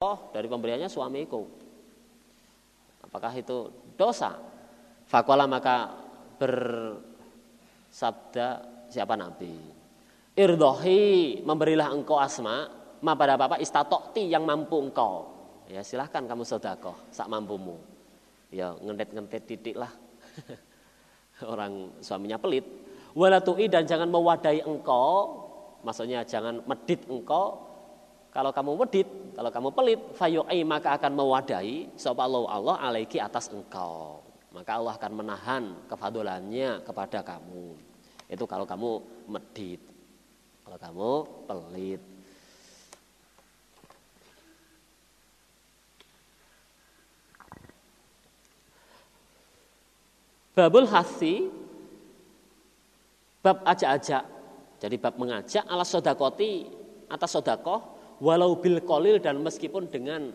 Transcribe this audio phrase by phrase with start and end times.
[0.00, 1.44] dari pemberiannya suamiku.
[3.04, 3.68] Apakah itu
[4.00, 4.32] dosa?
[5.04, 5.92] Fakola maka
[6.40, 8.48] bersabda
[8.88, 9.60] siapa Nabi?
[10.40, 12.64] Irdohi memberilah engkau asma
[13.04, 15.36] ma pada bapak istatokti yang mampu engkau.
[15.68, 17.76] Ya silahkan kamu sodakoh sak mampumu.
[18.48, 19.92] Ya ngentet-ngentet titik lah.
[21.52, 22.64] Orang suaminya pelit.
[23.12, 25.44] Walatui dan jangan mewadai engkau.
[25.84, 27.69] Maksudnya jangan medit engkau
[28.30, 33.50] kalau kamu medit, kalau kamu pelit, fayu'i maka akan mewadahi sapa Allah Allah alaiki atas
[33.50, 34.22] engkau.
[34.54, 37.74] Maka Allah akan menahan kefadolannya kepada kamu.
[38.30, 38.90] Itu kalau kamu
[39.26, 39.82] medit.
[40.62, 41.10] Kalau kamu
[41.50, 42.02] pelit.
[50.54, 51.50] Babul hasi
[53.42, 54.22] bab ajak-ajak.
[54.78, 56.70] Jadi bab mengajak ala sodakoti
[57.10, 60.30] atas sodakoh walau bil kolil dan meskipun dengan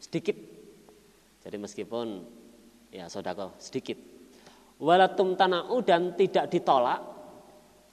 [0.00, 0.34] sedikit.
[1.44, 2.06] Jadi meskipun
[2.90, 3.96] ya sodako sedikit.
[4.82, 7.00] Walatum tanau dan tidak ditolak.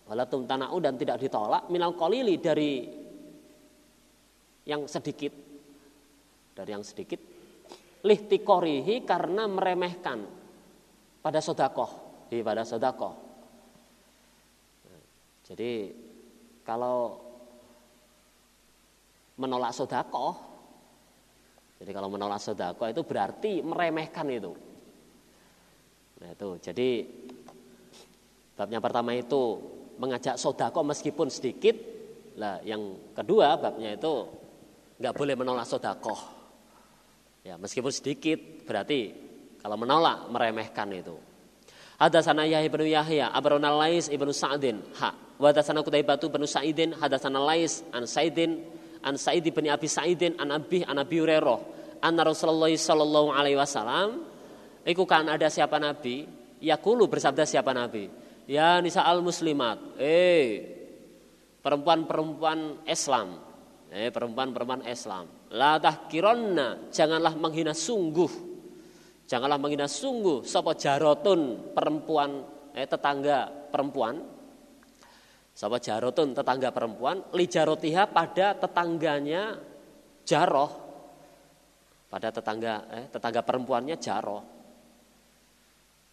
[0.10, 2.88] Walatum tanau dan tidak ditolak minal kolili dari
[4.66, 5.34] yang sedikit.
[6.56, 7.22] Dari yang sedikit.
[8.00, 10.24] Lihtikorihi karena meremehkan
[11.22, 12.26] pada sodakoh.
[12.32, 13.14] Di pada sodakoh.
[15.50, 15.90] Jadi
[16.62, 17.29] kalau
[19.40, 20.36] menolak sodako.
[21.80, 24.52] Jadi kalau menolak sodako itu berarti meremehkan itu.
[26.20, 27.08] Nah itu jadi
[28.60, 29.56] babnya pertama itu
[29.96, 31.80] mengajak sodako meskipun sedikit.
[32.36, 34.28] Lah yang kedua babnya itu
[35.00, 36.16] nggak boleh menolak sodako.
[37.48, 39.16] Ya meskipun sedikit berarti
[39.64, 41.16] kalau menolak meremehkan itu.
[42.00, 45.12] Hadasana Yahya ibnu Yahya, Abrona Lais ibnu Sa'din, ha.
[45.36, 50.84] Wadasana Kutaibatu ibnu Sa'idin, hadasana Lais an Sa'idin an Sa'id bin Abi Sa'idin an Abi
[50.84, 51.60] an Abi Hurairah.
[52.00, 54.24] Anna Rasulullah sallallahu alaihi wasallam
[54.88, 56.24] iku kan ada siapa nabi?
[56.60, 58.08] Yakulu bersabda siapa nabi?
[58.48, 60.00] Ya nisa al muslimat.
[60.00, 60.64] Eh
[61.60, 63.40] perempuan-perempuan Islam.
[63.92, 65.52] Eh perempuan-perempuan Islam.
[65.56, 68.32] La tahkironna janganlah menghina sungguh.
[69.28, 70.48] Janganlah menghina sungguh.
[70.48, 72.44] Sapa jarotun perempuan
[72.74, 74.39] eh tetangga perempuan
[75.60, 79.60] Sahabat jarotun tetangga perempuan, li jarotiha pada tetangganya
[80.24, 80.72] jaroh.
[82.08, 84.40] Pada tetangga eh, tetangga perempuannya jaroh.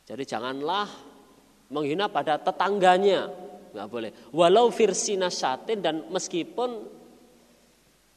[0.03, 0.91] Jadi janganlah
[1.71, 3.31] menghina pada tetangganya,
[3.71, 4.11] nggak boleh.
[4.35, 6.83] Walau firsina syatin dan meskipun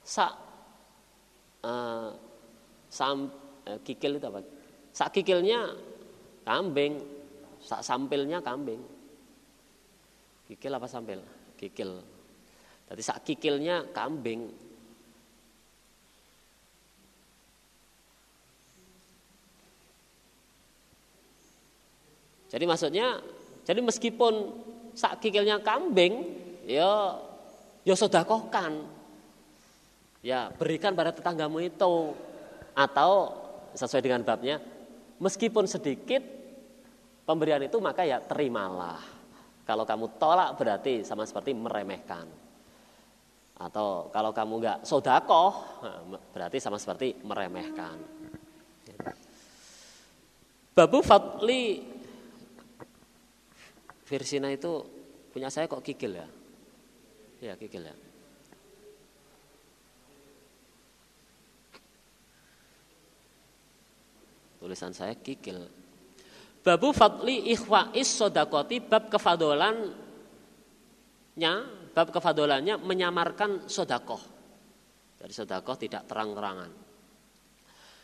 [0.01, 0.34] sak
[1.62, 2.09] uh,
[2.89, 3.29] sam
[3.69, 4.41] uh, kikil itu apa?
[4.89, 5.78] Sak kikilnya
[6.41, 6.97] kambing,
[7.62, 8.81] sak sampilnya kambing.
[10.50, 11.22] Kikil apa sampil?
[11.54, 12.02] Kikil.
[12.90, 14.50] Tadi sak kikilnya kambing.
[22.50, 23.22] Jadi maksudnya,
[23.62, 24.34] jadi meskipun
[24.98, 26.34] sak kikilnya kambing,
[26.66, 27.14] ya
[27.86, 28.90] ya sodakohkan.
[30.26, 32.18] Ya berikan pada tetanggamu itu.
[32.74, 33.38] Atau
[33.76, 34.58] sesuai dengan babnya,
[35.20, 36.24] meskipun sedikit
[37.28, 39.19] pemberian itu maka ya terimalah.
[39.69, 42.25] Kalau kamu tolak berarti sama seperti meremehkan.
[43.53, 45.62] Atau kalau kamu nggak sodakoh
[46.34, 48.02] berarti sama seperti meremehkan.
[50.74, 51.85] Babu Fatli
[54.09, 54.81] Versina itu
[55.30, 56.28] punya saya kok kikil ya?
[57.46, 57.96] Ya kikil ya.
[64.57, 65.78] Tulisan saya kikil.
[66.69, 69.81] Babu fadli ikhwa'is sodakoti bab kefadolannya
[71.97, 74.22] bab kefadolannya menyamarkan sodakoh.
[75.18, 76.69] Dari sodakoh tidak terang-terangan.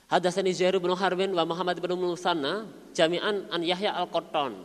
[0.09, 2.65] Hadasani Zuhair bin Harbin wa Muhammad bin Musanna
[2.97, 4.57] jami'an an Yahya al-Qattan.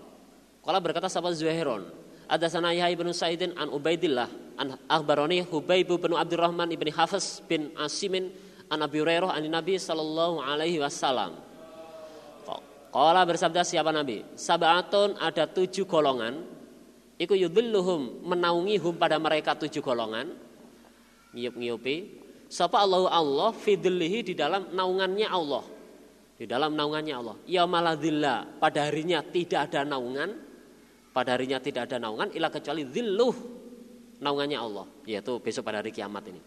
[0.64, 1.84] Kala berkata sahabat Zuhairun,
[2.24, 8.32] Hadasana Yahya bin Sa'idin an Ubaidillah an akhbarani Hubayb bin Abdurrahman ibn Hafiz bin Asimin
[8.72, 11.49] an Abi Hurairah an Nabi sallallahu alaihi wasallam.
[12.90, 14.26] Kala bersabda siapa Nabi?
[14.34, 16.42] Sabatun ada tujuh golongan.
[17.20, 17.38] Iku
[18.26, 20.34] menaungi hum pada mereka tujuh golongan.
[21.30, 22.18] Ngiyup-ngiyupi.
[22.50, 25.62] Sapa Allah Allah fidlihi di dalam naungannya Allah.
[26.34, 27.36] Di dalam naungannya Allah.
[27.46, 28.58] Ya maladillah.
[28.58, 30.34] Pada harinya tidak ada naungan.
[31.14, 32.34] Pada harinya tidak ada naungan.
[32.34, 33.36] Ila kecuali dhilluh.
[34.18, 34.86] Naungannya Allah.
[35.06, 36.42] Yaitu besok pada hari kiamat ini.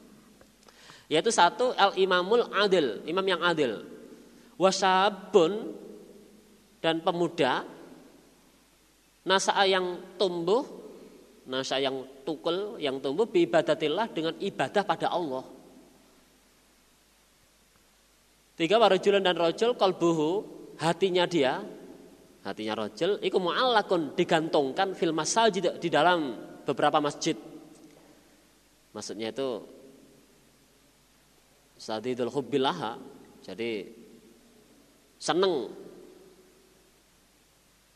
[1.08, 3.00] Yaitu satu al-imamul adil.
[3.08, 3.88] Imam yang adil.
[4.60, 5.83] Wasabun
[6.84, 7.64] dan pemuda
[9.24, 10.68] nasa yang tumbuh
[11.48, 15.48] nasa yang tukul yang tumbuh ibadatillah dengan ibadah pada Allah
[18.54, 20.46] Tiga warojulan dan rojul kolbuhu
[20.78, 21.58] hatinya dia
[22.46, 27.34] hatinya rojul iku mu'allakun digantungkan fil masajid di dalam beberapa masjid.
[28.94, 29.66] Maksudnya itu
[31.82, 33.02] sadidul hubbilaha
[33.42, 33.90] jadi
[35.18, 35.74] seneng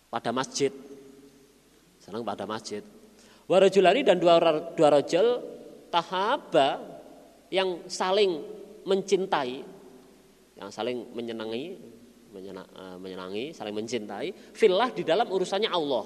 [0.07, 0.71] pada masjid.
[1.99, 2.83] Senang pada masjid.
[3.47, 4.39] Warajulani dan dua,
[4.75, 5.39] dua rojul
[5.87, 6.83] tahaba
[7.47, 8.43] yang saling
[8.83, 9.63] mencintai,
[10.59, 11.65] yang saling menyenangi,
[12.35, 16.05] eh, menyenangi, saling mencintai, filah di dalam urusannya Allah.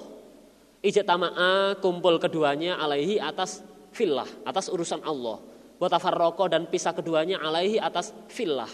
[0.82, 3.62] Ijtama'a kumpul keduanya alaihi atas
[3.94, 5.38] filah, atas urusan Allah.
[5.78, 8.70] Watafarroko dan pisah keduanya alaihi atas filah.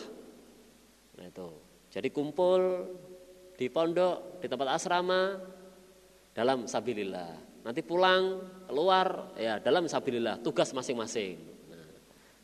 [1.17, 1.49] Nah itu.
[1.89, 2.85] Jadi kumpul
[3.59, 5.35] di pondok, di tempat asrama
[6.31, 7.61] dalam sabilillah.
[7.67, 8.39] Nanti pulang
[8.71, 11.35] keluar ya dalam sabilillah, tugas masing-masing.
[11.67, 11.91] Nah,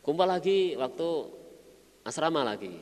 [0.02, 1.08] kumpul lagi waktu
[2.02, 2.74] asrama lagi.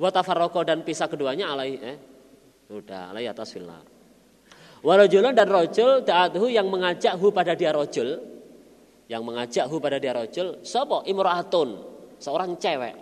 [0.00, 1.96] Wa tafarraqo dan pisah keduanya alai eh
[2.72, 3.84] sudah alai atas fillah.
[4.80, 8.16] Warajulun dan rojul ta'atuhu yang mengajak hu pada dia rojul
[9.10, 11.82] yang mengajak hu pada dia rojul sapa imraatun
[12.22, 12.94] seorang cewek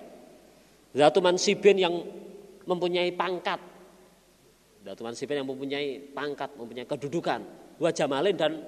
[0.96, 1.94] zatu mansibin yang
[2.64, 3.60] mempunyai pangkat
[4.86, 7.42] Datu Mansipin yang mempunyai pangkat, mempunyai kedudukan,
[7.82, 8.62] wajah malin dan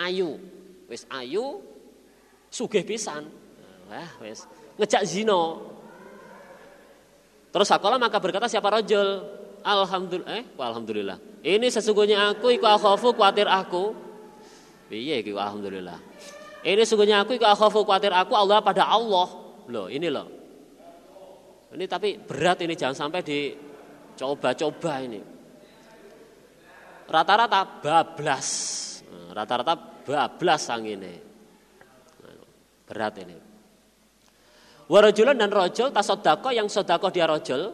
[0.00, 0.40] ayu.
[0.88, 1.60] Wis ayu,
[2.48, 3.28] sugih pisan.
[3.92, 4.48] Wah, wis
[4.80, 5.60] ngejak zino.
[7.52, 9.28] Terus sekolah maka berkata siapa rojul?
[9.60, 11.18] Alhamdulillah, eh, alhamdulillah.
[11.44, 13.92] Ini sesungguhnya aku iku akhafu kuatir aku.
[14.88, 16.00] Iya iku alhamdulillah.
[16.64, 19.28] Ini sesungguhnya aku iku akhafu kuatir aku Allah pada Allah.
[19.68, 20.32] Loh, ini loh.
[21.76, 23.65] Ini tapi berat ini jangan sampai di
[24.16, 25.20] Coba-coba ini.
[27.06, 28.48] Rata-rata bablas.
[29.30, 31.14] Rata-rata bablas sang ini.
[32.88, 33.36] Berat ini.
[34.86, 37.70] Warajulan dan rojul tasodako yang sodako dia rojul.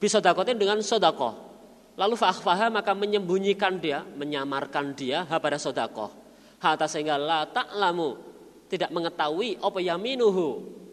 [0.00, 1.46] Bisodakotin dengan sodako.
[1.96, 6.12] Lalu fahfaha maka menyembunyikan dia, menyamarkan dia ha pada sodako.
[6.60, 8.16] Hatta sehingga la ta'lamu
[8.68, 10.46] tidak mengetahui apa yaminuhu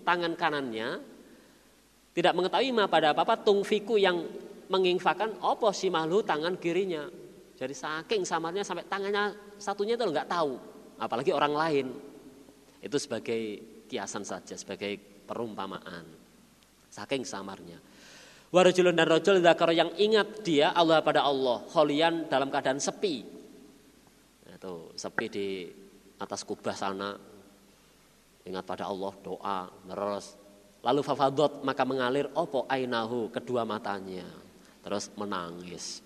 [0.06, 1.02] tangan kanannya
[2.14, 4.22] tidak mengetahui ma pada apa-apa tungfiku yang
[4.74, 7.06] menginfakan opo si malu tangan kirinya.
[7.54, 10.58] Jadi saking samarnya sampai tangannya satunya itu nggak tahu,
[10.98, 11.88] apalagi orang lain.
[12.82, 14.98] Itu sebagai kiasan saja, sebagai
[15.30, 16.04] perumpamaan.
[16.90, 17.78] Saking samarnya.
[18.54, 23.26] Warajulun dan rojul zakar yang ingat dia Allah pada Allah, holian dalam keadaan sepi.
[24.50, 25.48] Itu sepi di
[26.22, 27.18] atas kubah sana.
[28.44, 30.44] Ingat pada Allah, doa, terus
[30.84, 34.28] Lalu fafadot maka mengalir opo ainahu kedua matanya
[34.84, 36.04] terus menangis.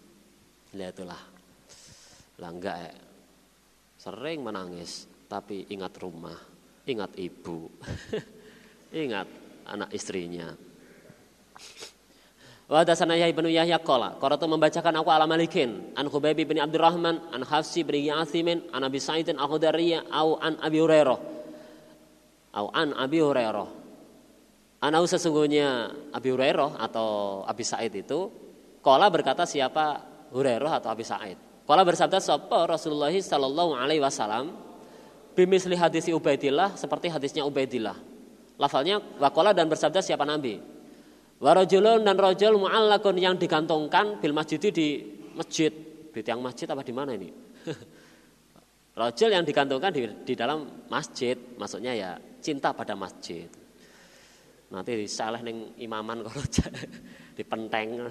[0.77, 1.21] Lihat itulah.
[2.37, 2.93] Lah enggak ya.
[3.97, 6.37] Sering menangis, tapi ingat rumah,
[6.85, 7.65] ingat ibu,
[8.93, 9.25] ingat
[9.65, 10.53] anak istrinya.
[12.67, 17.31] Wa dasana Yahya bin Yahya qala, qara'tu membacakan aku ala Malikin, an Khubayb bin Abdurrahman,
[17.33, 21.19] an Hafsi bin Yathimin, an Abi Sa'id al-Khudri, au an Abi Hurairah.
[22.53, 23.69] Au an Abi Hurairah.
[24.77, 28.29] Anau sesungguhnya Abi Hurairah atau Abi Sa'id itu
[28.87, 29.99] Kola berkata siapa
[30.31, 31.35] Hurairah atau Abi Sa'id.
[31.67, 34.55] Kola bersabda sapa Rasulullah sallallahu alaihi wasallam
[35.35, 37.99] bimisli hadis Ubaidillah seperti hadisnya Ubaidillah.
[38.55, 40.63] Lafalnya wakola dan bersabda siapa Nabi.
[41.43, 45.03] Warajulun dan rojul mu'allakun yang digantungkan bil masjid di
[45.35, 45.75] masjid.
[46.15, 47.27] Di tiang masjid apa di mana ini?
[49.03, 51.35] rojul yang digantungkan di, di dalam masjid.
[51.35, 53.51] Maksudnya ya cinta pada masjid.
[54.71, 56.43] Nanti salah neng imaman kalau
[57.37, 58.07] di penteng.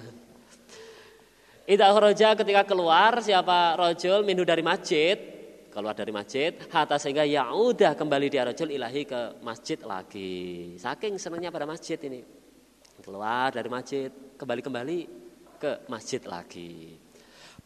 [1.67, 5.19] Ida kharaja ketika keluar siapa rojul minhu dari masjid.
[5.67, 10.73] Keluar dari masjid hatta sehingga ya udah kembali dia rojul ilahi ke masjid lagi.
[10.79, 12.23] Saking senangnya pada masjid ini.
[13.03, 14.07] Keluar dari masjid
[14.39, 14.99] kembali kembali
[15.59, 16.95] ke masjid lagi.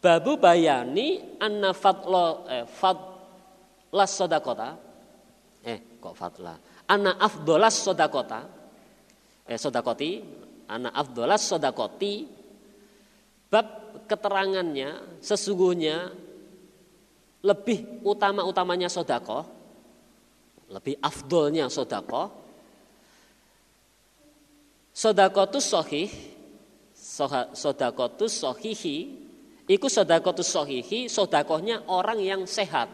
[0.02, 4.82] Babu bayani anna fadlo eh, fadlas sodakota.
[5.62, 6.58] Eh kok fadla?
[6.90, 8.50] Anna afdolas sodakota.
[9.46, 10.10] Eh sodakoti.
[10.66, 12.41] Anna afdolas sodakoti
[13.52, 13.68] bab
[14.08, 16.08] keterangannya sesungguhnya
[17.44, 19.44] lebih utama-utamanya sodako,
[20.72, 22.32] lebih afdolnya sodako.
[24.92, 26.08] Sodako tu sohih,
[27.52, 28.96] sodako tu sohihi,
[29.68, 32.88] ikut sodako tu sohihi, sodakohnya orang yang sehat,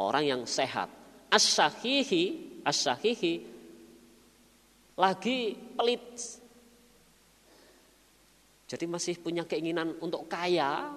[0.00, 0.88] orang yang sehat.
[1.30, 3.34] As-sahihi, as-sahihi,
[4.98, 6.39] lagi pelit,
[8.70, 10.94] jadi masih punya keinginan untuk kaya,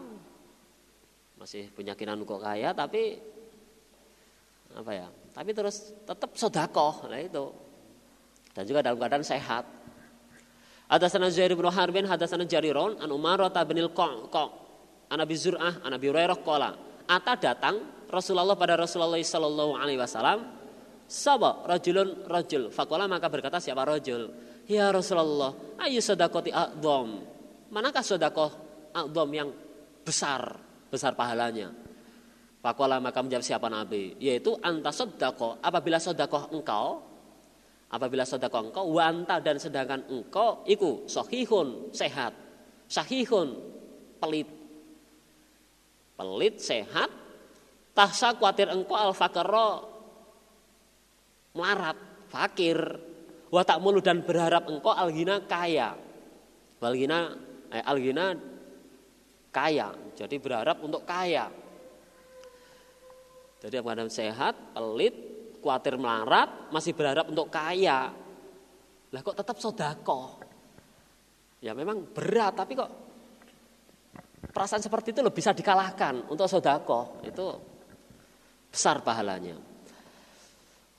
[1.41, 3.17] masih punya keinginan untuk kaya, tapi
[4.77, 5.09] apa ya?
[5.33, 7.49] Tapi terus tetap sodakoh, nah itu.
[8.53, 9.65] Dan juga dalam keadaan sehat.
[10.85, 14.49] Hadatsana Zuhair bin Harbin hadatsana Jariron an Umar bin Al-Qa'
[15.09, 16.77] an Abi Zur'ah an Abi Hurairah qala
[17.09, 20.45] ata datang Rasulullah pada Rasulullah sallallahu alaihi wasallam
[21.09, 24.29] saba rajulun rajul faqala maka berkata siapa rajul
[24.69, 27.25] ya Rasulullah ayu sedekati a'dham
[27.73, 28.51] manakah sedekah
[28.93, 29.49] a'dham yang
[30.05, 30.61] besar
[30.93, 31.73] besar pahalanya
[32.63, 37.13] Faqala maka menjawab siapa Nabi yaitu anta sedekah apabila sedekah engkau
[37.93, 42.33] Apabila sedekah engkau wanta dan sedangkan engkau iku sahihun sehat.
[42.89, 43.53] Sahihun
[44.17, 44.49] pelit.
[46.17, 47.13] Pelit sehat
[47.93, 49.93] tahsa kuatir engkau al fakro
[51.53, 51.93] melarat,
[52.33, 52.81] fakir.
[53.53, 55.93] Wa tak mulu dan berharap engkau algina kaya.
[55.93, 57.37] Eh,
[57.81, 58.37] algina
[59.49, 59.89] kaya.
[60.13, 61.49] Jadi berharap untuk kaya.
[63.63, 65.15] Jadi apa sehat, pelit,
[65.63, 68.11] khawatir melarat, masih berharap untuk kaya.
[69.09, 70.37] Lah kok tetap sodako?
[71.63, 72.91] Ya memang berat, tapi kok
[74.51, 77.23] perasaan seperti itu lebih bisa dikalahkan untuk sodako.
[77.23, 77.57] Itu
[78.67, 79.55] besar pahalanya.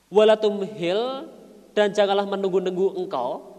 [0.09, 1.29] Walatum hil
[1.77, 3.54] dan janganlah menunggu-nunggu engkau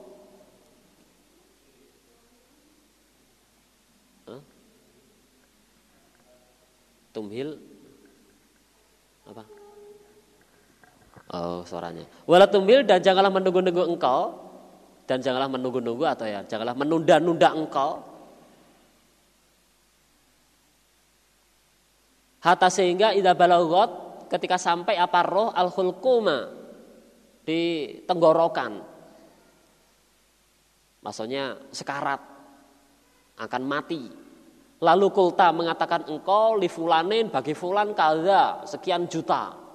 [7.15, 7.55] Tumhil.
[9.23, 9.43] Apa?
[11.31, 12.03] Oh, suaranya.
[12.27, 14.43] Wala tumbil dan janganlah menunggu-nunggu engkau.
[15.05, 18.03] Dan janganlah menunggu-nunggu atau ya janganlah menunda-nunda engkau.
[22.41, 26.49] Hatta sehingga ida balagot ketika sampai apa roh al hulkuma
[27.45, 28.81] di tenggorokan.
[31.05, 32.21] Maksudnya sekarat
[33.37, 34.24] akan mati
[34.85, 39.65] lalu kulta mengatakan engkau li fulanin bagi fulan kada sekian juta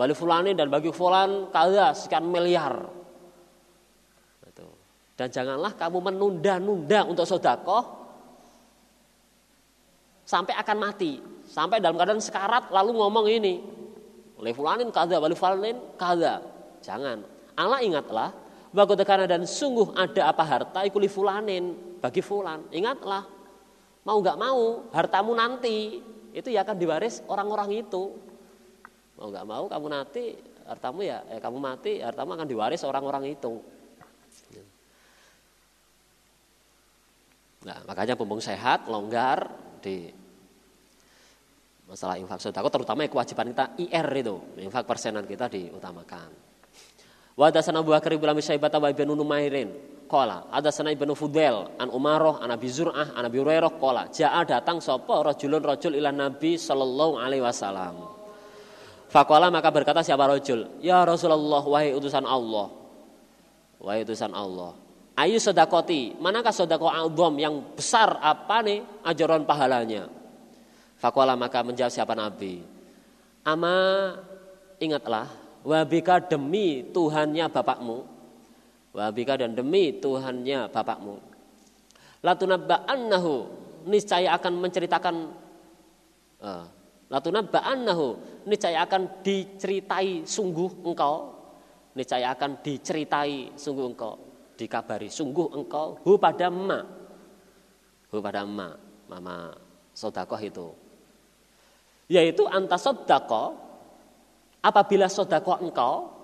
[0.00, 2.72] Wali fulani dan bagi fulan kaya sekian miliar.
[5.12, 7.84] Dan janganlah kamu menunda-nunda untuk sodakoh
[10.24, 11.20] sampai akan mati.
[11.44, 13.60] Sampai dalam keadaan sekarat lalu ngomong ini.
[14.40, 16.40] Wali fulanin kada, wali fulanin kada.
[16.80, 17.20] Jangan.
[17.52, 18.32] Allah ingatlah
[18.72, 22.64] bahwa tekana dan sungguh ada apa harta ikuli fulanin bagi fulan.
[22.72, 23.28] Ingatlah
[24.04, 26.00] mau nggak mau hartamu nanti.
[26.30, 28.14] Itu ya akan diwaris orang-orang itu.
[29.18, 30.32] Mau nggak mau kamu mati
[30.64, 33.58] hartamu ya eh, kamu mati hartamu akan diwaris orang-orang itu.
[37.60, 39.50] Nah makanya bumbung sehat longgar
[39.84, 40.08] di
[41.84, 46.30] masalah infak sodako terutama kewajiban kita IR itu infak persenan kita diutamakan.
[47.36, 52.42] Wa dasana Abu Bakar ibn Syaibah wa Numairin qala ada sana ibnu Fudel an Umaroh
[52.42, 57.22] an Abi Zur'ah an Abi Hurairah qala jaa datang sapa rajulun rajul ila Nabi sallallahu
[57.22, 58.20] alaihi wasallam
[59.10, 60.78] Fakola maka berkata siapa rojul?
[60.78, 62.70] Ya Rasulullah, wahai utusan Allah.
[63.82, 64.78] Wahai utusan Allah.
[65.18, 70.06] Ayu sodakoti, manakah sodako album yang besar apa nih ajaran pahalanya?
[70.94, 72.62] Fakola maka menjawab siapa Nabi.
[73.42, 73.74] Ama
[74.78, 75.26] ingatlah,
[75.66, 78.19] wabika demi Tuhannya bapakmu.
[78.90, 81.16] Wabika dan demi Tuhannya bapakmu.
[82.20, 83.34] Latunabba'annahu,
[83.86, 85.16] niscaya akan menceritakan
[86.42, 86.64] uh,
[87.10, 88.06] Latunaba'annahu
[88.46, 91.34] niscaya akan diceritai sungguh engkau.
[91.98, 94.14] Niscaya akan diceritai sungguh engkau.
[94.54, 95.98] Dikabari sungguh engkau.
[96.06, 96.86] Hu pada emak
[98.14, 98.78] hu pada emak
[99.10, 99.50] mama
[99.90, 100.70] sodakoh itu.
[102.06, 103.58] Yaitu antas sodakoh
[104.62, 106.14] apabila sodakoh engkau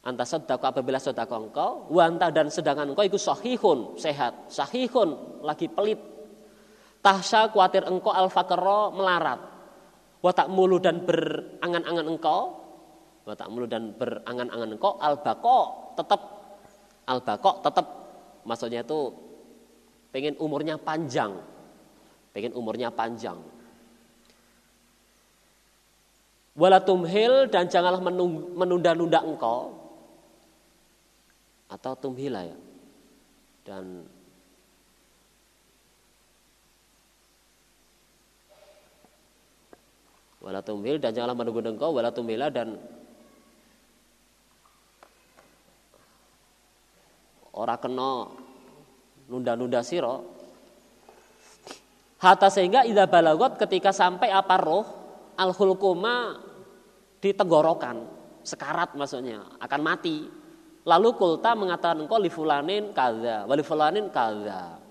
[0.00, 4.48] antas sodakoh apabila sodakoh engkau wanta dan sedangkan engkau itu sahihun sehat.
[4.48, 6.00] Sahihun lagi pelit.
[7.00, 8.28] Tahsya kuatir engkau al
[8.96, 9.40] melarat.
[10.20, 12.60] Watak mulu dan berangan-angan engkau
[13.24, 15.58] watak mulu dan berangan-angan engkau al bako
[15.96, 16.20] tetap
[17.08, 17.86] al bako tetap
[18.44, 19.12] maksudnya itu
[20.12, 21.36] pengen umurnya panjang.
[22.30, 23.40] Pengen umurnya panjang.
[26.54, 28.04] Walatumhil dan janganlah
[28.54, 29.79] menunda-nunda engkau
[31.70, 32.58] atau tumhila ya.
[33.62, 34.02] Dan
[40.40, 42.80] wala tumhil dan janganlah menunggu engkau wala tumhila dan
[47.52, 48.24] ora kena
[49.28, 50.24] nunda-nunda siro
[52.16, 54.86] hatta sehingga idza balagot ketika sampai apa roh
[55.36, 56.40] al hulkuma
[57.20, 58.00] di tenggorokan
[58.40, 60.39] sekarat maksudnya akan mati
[60.90, 62.18] lalu kulta mengatakan engkau
[62.90, 64.82] kaza wali fulanin kaza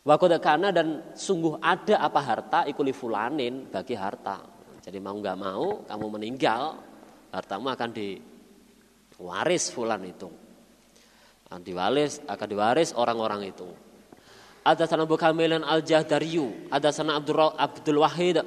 [0.00, 4.40] Wakodakana dan sungguh ada apa harta ikuli fulanin bagi harta.
[4.80, 6.80] Jadi mau nggak mau kamu meninggal
[7.28, 10.32] hartamu akan diwaris fulan itu.
[11.50, 13.66] akan diwaris akan diwaris orang-orang itu
[14.62, 18.38] ada sana Abu Kamilan al Jahdariyu ada sana Abdul Abdul Wahid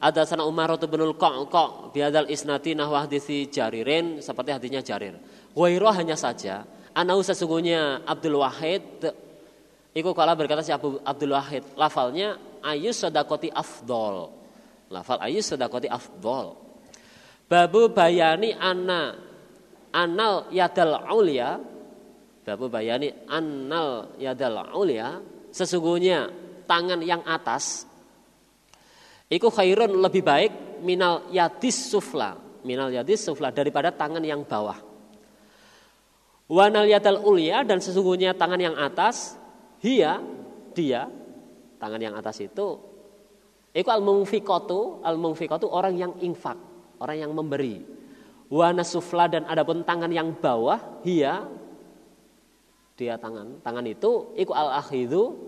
[0.00, 5.12] ada sana Umar bin Al-Qaqa biadal isnati nahwa hadisi Jaririn seperti hadisnya Jarir.
[5.60, 6.64] Wairo hanya saja
[6.96, 9.12] anau sesungguhnya Abdul Wahid
[9.90, 14.30] Iku kala berkata si Abdul Wahid lafalnya ayus sodakoti afdol.
[14.86, 16.54] Lafal ayus sodakoti afdol.
[17.50, 19.18] Babu bayani anna
[19.90, 21.58] anal yadal ulia
[22.46, 25.18] Babu bayani annal yadal ulia
[25.50, 26.30] sesungguhnya
[26.70, 27.90] tangan yang atas
[29.26, 34.89] itu khairun lebih baik minal yadis sufla minal yadis sufla daripada tangan yang bawah
[36.50, 36.90] wanal
[37.22, 39.38] ulia dan sesungguhnya tangan yang atas
[39.78, 40.18] hia
[40.74, 41.06] dia
[41.78, 42.68] tangan yang atas itu.
[43.70, 46.58] Itu al mungfikotu al mungfikotu orang yang infak
[46.98, 47.86] orang yang memberi.
[48.50, 51.46] Wana sufla dan adapun tangan yang bawah hia
[52.98, 53.62] dia tangan.
[53.62, 55.38] Tangan itu iku al akhidu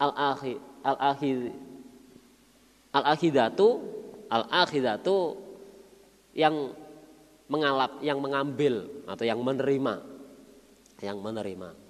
[0.00, 1.52] al akhid al akhid
[2.96, 3.68] al akhidatu
[4.32, 5.36] al akhidatu
[6.32, 6.72] yang
[7.46, 10.15] mengalap yang mengambil atau yang menerima
[11.02, 11.86] yang menerima.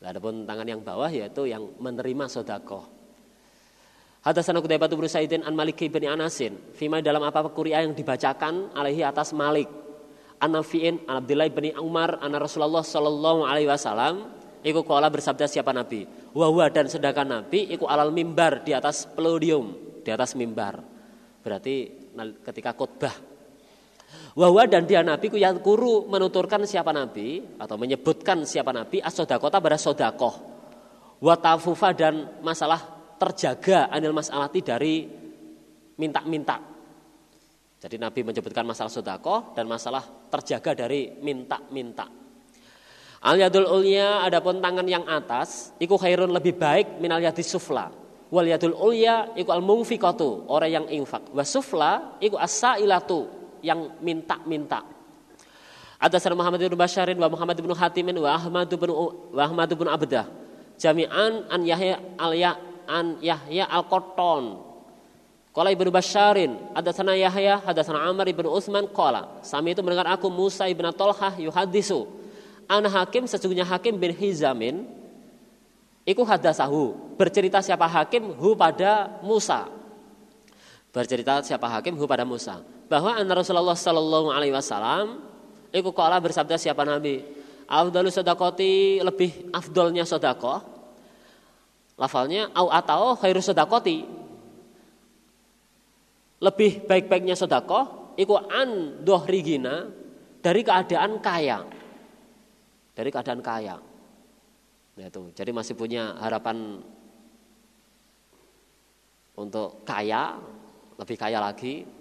[0.00, 3.00] Adapun tangan yang bawah yaitu yang menerima sodako
[4.20, 9.00] Hadasana Qutaibah bin Sa'idin an Malik bin Anasin Fima dalam apa-apa kuria yang dibacakan alaihi
[9.00, 9.68] atas Malik.
[10.40, 14.28] An Nafi'in an Abdullah bin Umar an Rasulullah sallallahu alaihi wasallam
[14.60, 16.04] iku kala bersabda siapa Nabi?
[16.36, 19.72] Wa dan sedangkan Nabi iku alal mimbar di atas podium
[20.04, 20.84] di atas mimbar.
[21.40, 22.08] Berarti
[22.44, 23.29] ketika khutbah
[24.38, 29.58] Wahwa dan dia Nabi ku yang kuru menuturkan siapa Nabi atau menyebutkan siapa Nabi as-sodakota
[29.58, 30.34] pada sodakoh.
[31.18, 32.78] Watafufa dan masalah
[33.18, 35.04] terjaga anil masalati dari
[35.98, 36.62] minta-minta.
[37.80, 42.06] Jadi Nabi menyebutkan masalah sodakoh dan masalah terjaga dari minta-minta.
[43.20, 47.92] Al yadul ulya adapun tangan yang atas iku khairun lebih baik minal yadis sufla.
[48.30, 51.34] Wal yadul ulya iku al mungfikatu orang yang infak.
[51.34, 54.82] Wa sufla iku as-sailatu yang minta-minta.
[56.00, 60.24] Ada Muhammad bin Basharin wa Muhammad bin Hatimin wa Ahmad bin wa Ahmad bin Abdah.
[60.80, 62.56] Jami'an an Yahya al ya
[62.88, 64.70] an Yahya al Qattan
[65.50, 70.06] Qala Ibnu Basharin, ada sana Yahya, ada sana Amr ibnu Utsman qala, sami itu mendengar
[70.14, 72.06] aku Musa ibn Tolhah yuhadisu.
[72.70, 74.86] An Hakim sesungguhnya Hakim bin Hizamin
[76.06, 77.18] iku hadasahu.
[77.18, 79.66] Bercerita siapa Hakim hu pada Musa.
[80.94, 82.62] Bercerita siapa Hakim hu pada Musa.
[82.90, 85.22] Bahwa anna Rasulullah sallallahu alaihi wasallam
[85.70, 87.22] iku qala bersabda siapa Nabi.
[87.70, 90.66] Afdalus sedekati lebih afdolnya sedekah.
[91.94, 94.02] Lafalnya au atau khairu sedekati
[96.40, 99.86] lebih baik-baiknya sodako iku an dohrigina
[100.42, 101.62] dari keadaan kaya.
[102.96, 103.76] Dari keadaan kaya.
[104.98, 105.30] Nah, itu.
[105.30, 106.82] Jadi masih punya harapan
[109.38, 110.36] untuk kaya
[110.98, 111.99] lebih kaya lagi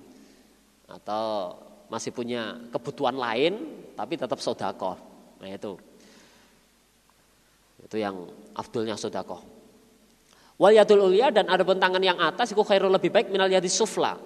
[0.89, 1.55] atau
[1.89, 3.53] masih punya kebutuhan lain
[3.93, 4.97] tapi tetap sodako
[5.39, 5.77] nah itu
[7.85, 9.39] itu yang afdulnya sodako
[10.57, 14.17] wal yadul ulia dan ada tangan yang atas itu khairul lebih baik minal yadi sufla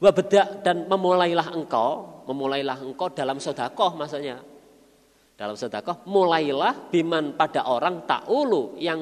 [0.00, 4.40] Wabedak dan memulailah engkau, memulailah engkau dalam sodakoh maksudnya.
[5.36, 8.96] Dalam sodakoh, mulailah biman pada orang ta'ulu yang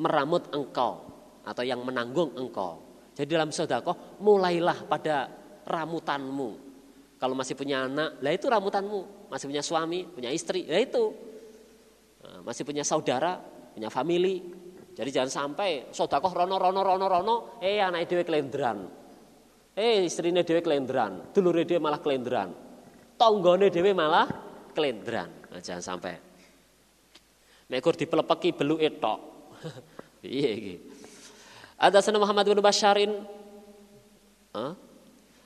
[0.00, 1.04] meramut engkau
[1.44, 2.80] atau yang menanggung engkau.
[3.12, 5.28] Jadi dalam sodakoh, mulailah pada
[5.64, 6.50] ramutanmu.
[7.18, 9.32] Kalau masih punya anak, lah itu ramutanmu.
[9.32, 11.04] Masih punya suami, punya istri, lah itu.
[12.20, 13.40] Nah, masih punya saudara,
[13.72, 14.44] punya family.
[14.94, 18.86] Jadi jangan sampai sodakoh rono rono rono rono, eh anak itu kelendran.
[19.74, 22.54] Eh istrine dhewe kelendran, dulure dhewe malah kelendran.
[23.18, 24.26] Tanggane dhewe malah
[24.70, 25.50] kelendran.
[25.50, 26.14] Nah, jangan sampai.
[27.72, 29.20] Nek kur dipelepeki beluke tok.
[30.22, 30.74] Piye iki?
[31.80, 33.12] Ada sana Muhammad bin Basharin.
[34.54, 34.93] Ada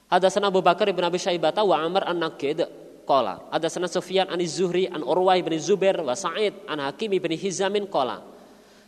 [0.08, 2.64] sana Abu Bakar bin Abi Syaibah wa Amr an-Naqid
[3.04, 3.44] qala.
[3.52, 7.84] Ada sana Sufyan an Zuhri an Urwah bin Zubair wa Sa'id an Hakim bin Hizamin
[7.88, 8.24] qala.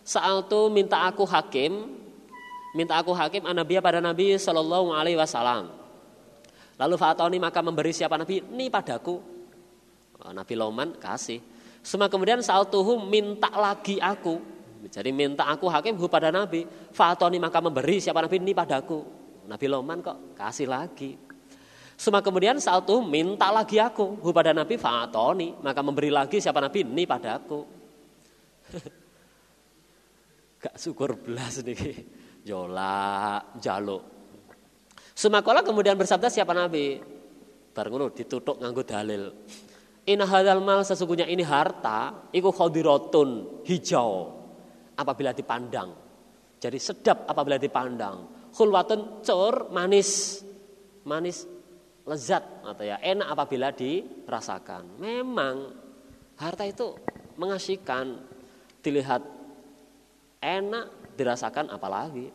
[0.00, 1.92] Saal tu minta aku hakim
[2.72, 5.68] minta aku hakim anabiyah pada Nabi Shallallahu Alaihi Wasallam.
[6.80, 8.40] Lalu Fatoni maka memberi siapa Nabi?
[8.40, 9.20] Ini padaku.
[10.24, 11.44] Oh, Nabi Loman kasih.
[11.84, 14.40] Semua kemudian saat tuhum minta lagi aku.
[14.88, 16.64] Jadi minta aku hakim hu pada Nabi.
[16.96, 18.40] Fatoni maka memberi siapa Nabi?
[18.40, 19.19] Ini padaku.
[19.50, 21.18] Nabi Loman kok kasih lagi.
[21.98, 26.62] Semua kemudian saat tuhum minta lagi aku hu pada Nabi Fatoni maka memberi lagi siapa
[26.62, 26.86] Nabi?
[26.86, 27.60] Ini padaku.
[30.62, 31.76] Gak syukur belas nih
[32.48, 34.20] jola jaluk
[35.20, 36.96] Sumakola kemudian bersabda siapa Nabi?
[37.76, 39.28] Baru ditutuk nganggo dalil.
[40.08, 44.32] Inna hadal mal sesungguhnya ini harta iku khadiratun hijau
[44.96, 45.92] apabila dipandang.
[46.56, 48.39] Jadi sedap apabila dipandang.
[48.54, 50.42] Khulwatun cur manis.
[51.06, 51.48] Manis
[52.04, 54.98] lezat atau ya enak apabila dirasakan.
[54.98, 55.70] Memang
[56.40, 56.96] harta itu
[57.36, 58.20] mengasihkan,
[58.82, 59.22] dilihat
[60.40, 62.32] enak, dirasakan apalagi.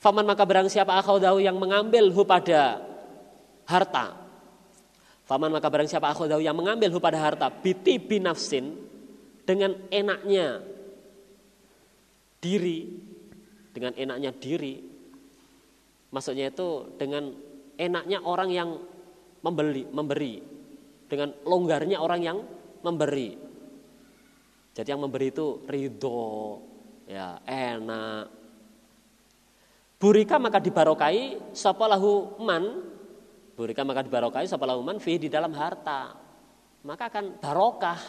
[0.00, 2.80] Faman maka barang siapa akhadahu yang mengambil hu pada
[3.68, 4.16] harta.
[5.28, 8.80] Faman maka barang siapa akhadahu yang mengambil hu pada harta biti binafsin
[9.44, 10.64] dengan enaknya
[12.40, 13.09] diri
[13.70, 14.82] dengan enaknya diri.
[16.10, 17.30] Maksudnya itu dengan
[17.78, 18.70] enaknya orang yang
[19.40, 20.34] membeli memberi.
[21.10, 22.38] Dengan longgarnya orang yang
[22.86, 23.34] memberi.
[24.70, 26.62] Jadi yang memberi itu ridho
[27.10, 28.30] ya enak.
[30.00, 32.64] Burika maka dibarokai sapalahu man?
[33.58, 35.02] Burika maka dibarokai sapalahu man?
[35.02, 36.14] Fi di dalam harta.
[36.86, 38.00] Maka akan barokah.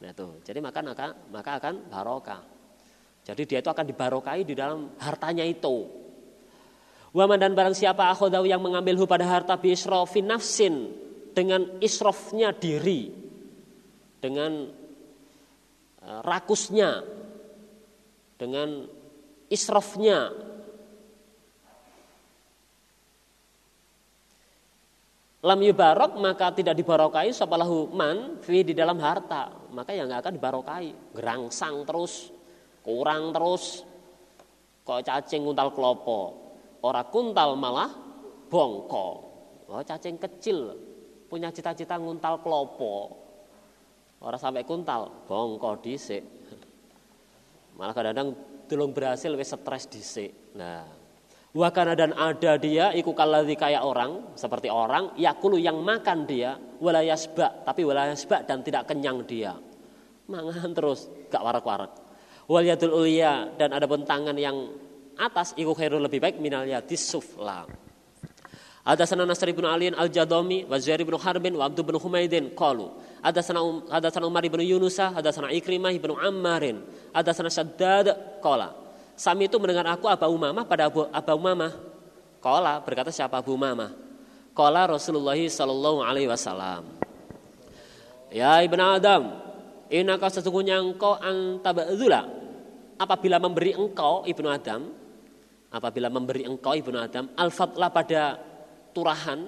[0.00, 0.40] Nah itu.
[0.42, 0.80] Jadi maka
[1.28, 2.53] maka akan barokah
[3.24, 5.88] jadi dia itu akan dibarokai di dalam hartanya itu.
[7.16, 10.92] Waman dan barang siapa akhodahu yang mengambil hu pada harta bi israfin nafsin
[11.32, 13.08] dengan israfnya diri,
[14.20, 14.68] dengan
[16.04, 17.00] uh, rakusnya,
[18.36, 18.84] dengan
[19.48, 20.34] israfnya.
[25.44, 30.34] Lam yubarok maka tidak dibarokai sapalahu man fi di dalam harta maka yang nggak akan
[30.40, 32.33] dibarokai gerangsang terus
[32.84, 33.82] kurang terus.
[34.84, 36.20] Kok cacing kuntal kelopo
[36.84, 37.88] ora kuntal malah
[38.52, 39.08] bongko.
[39.72, 40.76] Oh cacing kecil.
[41.24, 43.24] Punya cita-cita nguntal kelopo
[44.24, 46.24] ora sampai kuntal bongko disik
[47.76, 48.32] malah kadang-kadang
[48.64, 50.88] tulung berhasil wis stres disik nah
[51.54, 57.62] Wakana dan ada dia iku kaladhi kayak orang seperti orang yakulu yang makan dia walayasbak
[57.62, 59.54] tapi walayasbak dan tidak kenyang dia.
[60.26, 61.94] Mangan terus gak warak-warak
[62.48, 64.72] wal yadul ulia dan ada tangan yang
[65.16, 67.64] atas iku khairul lebih baik minal yadis sufla.
[68.84, 72.92] Ada sana Nasr bin Ali al Jadomi, wa bin Harbin, wa Abdul bin Humaidin qalu.
[73.24, 76.84] Ada sana um, sana Umar bin Yunusa, sana Ikrimah bin Ammarin,
[77.16, 78.12] ada sana Shaddad
[78.44, 78.76] qala.
[79.16, 81.72] Sami itu mendengar aku Abu Umamah pada Abu, Abu Umamah.
[82.44, 83.94] Qala berkata siapa Abu Umamah?
[84.52, 86.84] Qala Rasulullah sallallahu alaihi wasallam.
[88.28, 89.32] Ya ibn Adam,
[89.94, 92.26] Inaka sesungguhnya engkau antabadzula
[92.98, 94.90] apabila memberi engkau ibnu Adam
[95.70, 98.34] apabila memberi engkau ibnu Adam al-fadla pada
[98.90, 99.38] turahan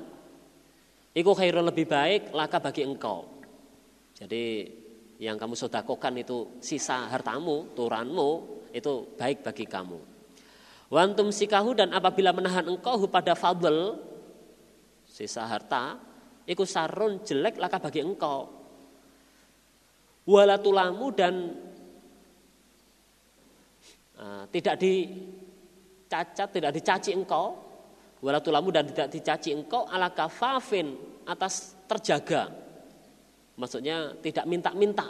[1.10, 3.26] iku khairul lebih baik laka bagi engkau.
[4.14, 4.70] Jadi
[5.18, 8.30] yang kamu sodakokan itu sisa hartamu, turanmu
[8.70, 9.98] itu baik bagi kamu.
[10.94, 13.98] Wantum sikahu dan apabila menahan engkau pada fadl
[15.10, 15.98] sisa harta,
[16.46, 18.55] iku sarun jelek laka bagi engkau
[20.26, 21.34] walatulamu dan
[24.18, 27.54] uh, tidak dicacat, tidak dicaci engkau,
[28.20, 32.50] walatulamu dan tidak dicaci engkau ala kafafin atas terjaga.
[33.56, 35.08] Maksudnya tidak minta-minta.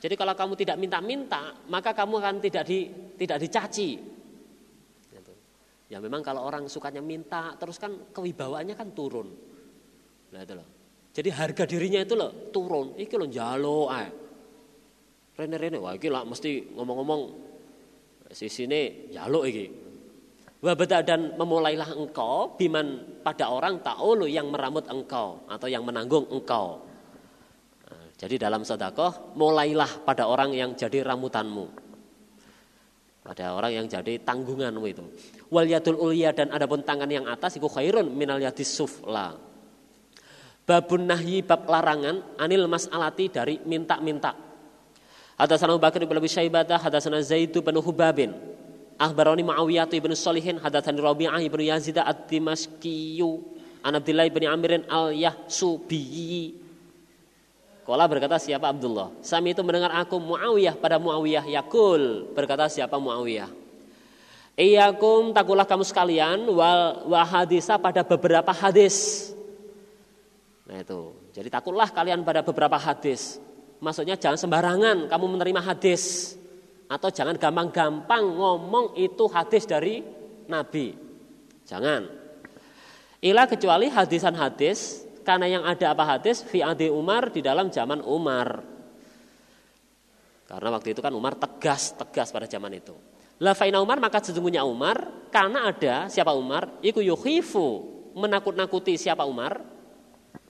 [0.00, 3.90] Jadi kalau kamu tidak minta-minta, maka kamu akan tidak di, tidak dicaci.
[5.08, 5.32] Gitu.
[5.88, 9.28] Ya memang kalau orang sukanya minta, terus kan kewibawaannya kan turun.
[10.32, 10.68] Nah itu loh.
[11.14, 12.98] Jadi harga dirinya itu loh turun.
[12.98, 14.08] Iki loh jalo ae.
[15.38, 17.22] Rene-rene wah iki lah mesti ngomong-ngomong
[18.34, 19.70] sisine jalo iki.
[20.58, 26.82] Wabada dan memulailah engkau biman pada orang ta'ulu yang meramut engkau atau yang menanggung engkau.
[27.84, 31.84] Nah, jadi dalam sedekah mulailah pada orang yang jadi ramutanmu.
[33.22, 35.04] Pada orang yang jadi tanggunganmu itu.
[35.52, 39.53] Wal yadul ulya dan adapun tangan yang atas iku khairun minal yadis sufla
[40.64, 44.32] Babun nahyi bab larangan anil mas'alati dari minta-minta.
[45.36, 48.32] Hadatsana Abu Bakar bin Abi Syaibah, hadatsana Zaid bin Hubabin.
[48.96, 53.20] Akhbarani Muawiyah bin Shalihin, hadatsani Rabi'ah bin Yazid ad-Dimashqi
[53.84, 56.54] an Abdullah bin Amr al-Yahsubi.
[57.84, 59.12] Kala berkata siapa Abdullah?
[59.20, 62.32] Sami itu mendengar aku Muawiyah pada Muawiyah yakul.
[62.32, 63.52] Berkata siapa Muawiyah?
[64.54, 69.33] Iyakum takulah kamu sekalian wal wahadisa pada beberapa hadis
[70.64, 71.00] Nah itu.
[71.36, 73.36] Jadi takutlah kalian pada beberapa hadis.
[73.84, 76.34] Maksudnya jangan sembarangan kamu menerima hadis
[76.88, 80.00] atau jangan gampang-gampang ngomong itu hadis dari
[80.48, 80.96] Nabi.
[81.68, 82.08] Jangan.
[83.24, 88.04] Ila kecuali hadisan hadis karena yang ada apa hadis fi adi Umar di dalam zaman
[88.04, 88.60] Umar.
[90.44, 92.92] Karena waktu itu kan Umar tegas tegas pada zaman itu.
[93.40, 97.66] La faina Umar maka sesungguhnya Umar karena ada siapa Umar iku yuhifu
[98.14, 99.73] menakut-nakuti siapa Umar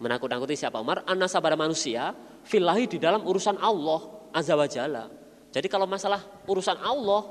[0.01, 1.07] Menakut-nakuti siapa Umar?
[1.07, 4.01] Anasa pada manusia, filahi di dalam urusan Allah
[4.35, 5.05] azza wa jalla.
[5.55, 6.19] Jadi kalau masalah
[6.51, 7.23] urusan Allah,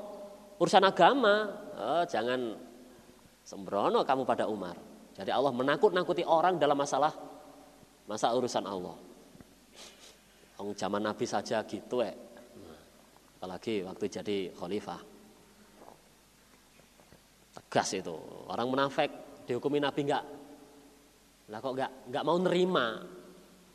[0.56, 2.56] urusan agama, oh, jangan
[3.44, 4.80] sembrono kamu pada Umar.
[5.14, 7.12] Jadi Allah menakut-nakuti orang dalam masalah
[8.08, 8.96] masa urusan Allah.
[10.58, 12.14] Ong zaman Nabi saja gitu eh.
[13.38, 15.00] Apalagi waktu jadi khalifah.
[17.54, 18.16] Tegas itu.
[18.48, 19.12] Orang munafik
[19.44, 20.24] dihukumi Nabi enggak
[21.48, 22.86] lah kok enggak enggak mau nerima.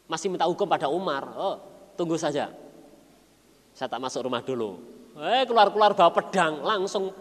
[0.09, 1.29] Masih minta hukum pada Umar.
[1.37, 1.57] Oh,
[1.93, 2.49] tunggu saja.
[3.77, 4.81] Saya tak masuk rumah dulu.
[5.19, 7.13] Eh keluar-keluar bawa pedang, langsung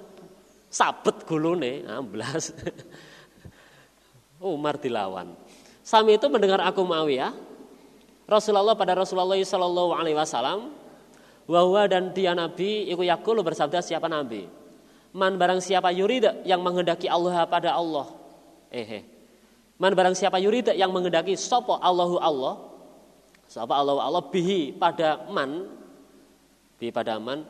[0.73, 2.57] sabet gulune, amblas.
[4.39, 5.35] Umar dilawan.
[5.83, 7.35] Sami itu mendengar aku Muawiyah,
[8.29, 10.71] Rasulullah pada Rasulullah Shallallahu Alaihi Wasallam,
[11.49, 14.47] bahwa dan dia Nabi, iku yakulu bersabda siapa Nabi?
[15.17, 18.07] Man barang siapa yurid yang menghendaki Allah pada Allah.
[18.69, 19.03] Eh, eh.
[19.79, 22.55] Man barang siapa yurid yang menghendaki sopo Allahu Allah.
[23.47, 25.71] Sopo Allahu Allah bihi pada man.
[26.83, 27.47] Bihi pada man.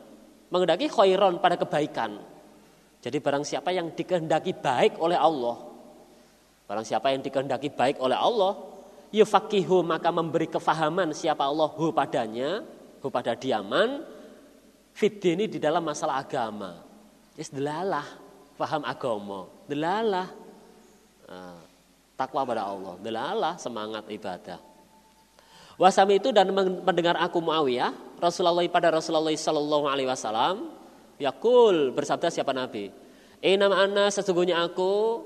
[0.53, 2.21] Menghendaki khairon pada kebaikan.
[3.01, 5.57] Jadi barang siapa yang dikehendaki baik oleh Allah.
[6.69, 8.61] Barang siapa yang dikehendaki baik oleh Allah.
[9.09, 12.61] Yufakihu maka memberi kefahaman siapa Allah hu padanya.
[13.01, 14.05] Hu pada diaman.
[14.93, 16.85] Fidini di dalam masalah agama.
[17.38, 18.05] Is delalah
[18.59, 20.27] paham agama, delalah
[21.31, 21.62] uh,
[22.19, 24.59] takwa pada Allah, delalah semangat ibadah.
[25.79, 26.51] Wasami itu dan
[26.83, 30.75] mendengar aku Muawiyah, Rasulullah pada Rasulullah Sallallahu Alaihi Wasallam,
[31.23, 32.91] Yakul bersabda siapa Nabi?
[33.39, 35.23] Inam anna sesungguhnya aku,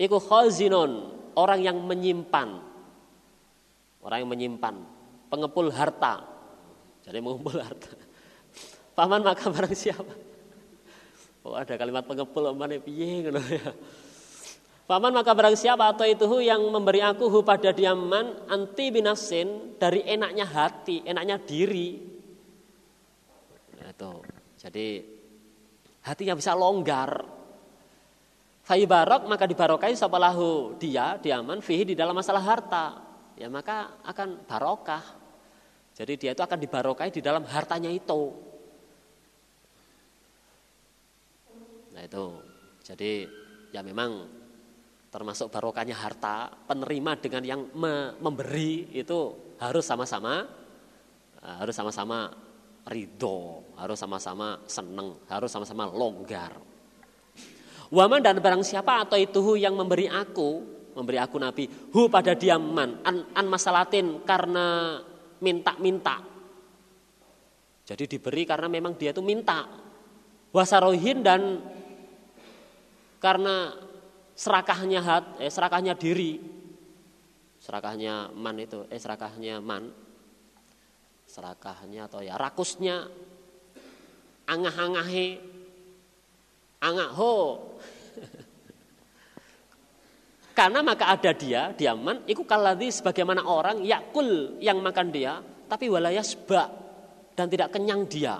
[0.00, 2.48] iku khazinon, orang yang menyimpan,
[4.00, 4.74] orang yang menyimpan,
[5.28, 6.24] pengepul harta.
[7.04, 7.92] Jadi mengumpul harta.
[8.96, 10.14] Paman maka barang siapa?
[11.44, 13.68] Oh ada kalimat pengepul mana piye ngono ya.
[14.84, 20.04] Paman maka barang siapa atau itu yang memberi aku hu pada diaman anti binasin dari
[20.04, 22.04] enaknya hati, enaknya diri.
[23.80, 24.12] Nah, itu.
[24.60, 24.88] Jadi
[26.04, 27.24] hatinya bisa longgar.
[28.64, 33.00] barok maka dibarokai sapa lahu dia diaman fihi di dalam masalah harta.
[33.40, 35.04] Ya maka akan barokah.
[35.96, 38.36] Jadi dia itu akan dibarokai di dalam hartanya itu.
[41.96, 42.26] Nah itu.
[42.84, 43.12] Jadi
[43.72, 44.43] ya memang
[45.14, 50.42] termasuk barokahnya harta, penerima dengan yang me memberi itu harus sama-sama
[51.38, 52.34] eh, harus sama-sama
[52.90, 56.58] ridho, harus sama-sama seneng, harus sama-sama longgar.
[57.94, 60.50] Waman dan barang siapa atau itu yang memberi aku,
[60.98, 64.98] memberi aku Nabi, hu pada diaman, an, an masalatin karena
[65.38, 66.26] minta-minta.
[67.86, 69.62] Jadi diberi karena memang dia itu minta.
[70.50, 71.62] Wasarohin dan
[73.22, 73.83] karena
[74.34, 76.42] serakahnya hat, eh, serakahnya diri,
[77.62, 79.94] serakahnya man itu, eh serakahnya man,
[81.30, 83.06] serakahnya atau ya rakusnya,
[84.50, 85.38] angah-angahe,
[86.82, 87.34] angah ho.
[90.58, 96.38] Karena maka ada dia, diaman, iku kaladhi sebagaimana orang yakul yang makan dia, tapi walayas
[96.46, 96.70] bak
[97.34, 98.38] dan tidak kenyang dia.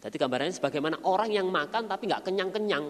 [0.00, 2.86] Jadi gambarannya sebagaimana orang yang makan tapi nggak kenyang-kenyang.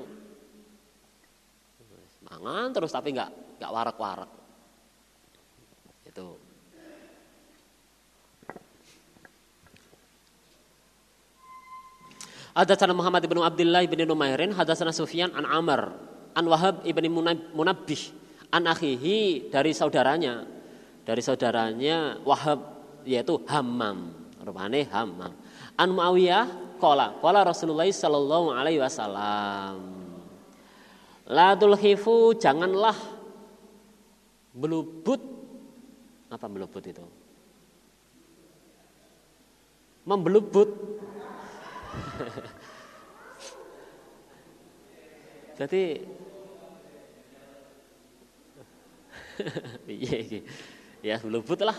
[2.31, 4.31] Mangan terus tapi nggak nggak warak-warak.
[6.07, 6.39] Itu.
[12.51, 15.95] Hadatsana Muhammad bin Abdullah bin Numairin, hadatsana Sufyan an Amr,
[16.35, 17.07] an Wahab ibn
[17.55, 18.11] Munabbih,
[18.51, 20.47] an akhihi dari saudaranya,
[21.07, 22.59] dari saudaranya Wahab
[23.07, 24.13] yaitu Hammam,
[24.43, 25.33] rupane Hammam.
[25.79, 30.00] An Muawiyah qala, qala Rasulullah sallallahu alaihi wasallam.
[31.31, 32.99] La tulhifu janganlah
[34.59, 35.23] melubut
[36.31, 37.03] apa melubut itu?
[40.07, 40.71] Membelubut.
[45.59, 46.07] Jadi
[49.89, 50.41] iya, iya.
[51.01, 51.77] ya belubut lah.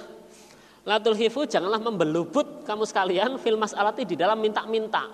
[0.81, 5.13] Latul hifu janganlah membelubut kamu sekalian fil mas'alati di dalam minta-minta.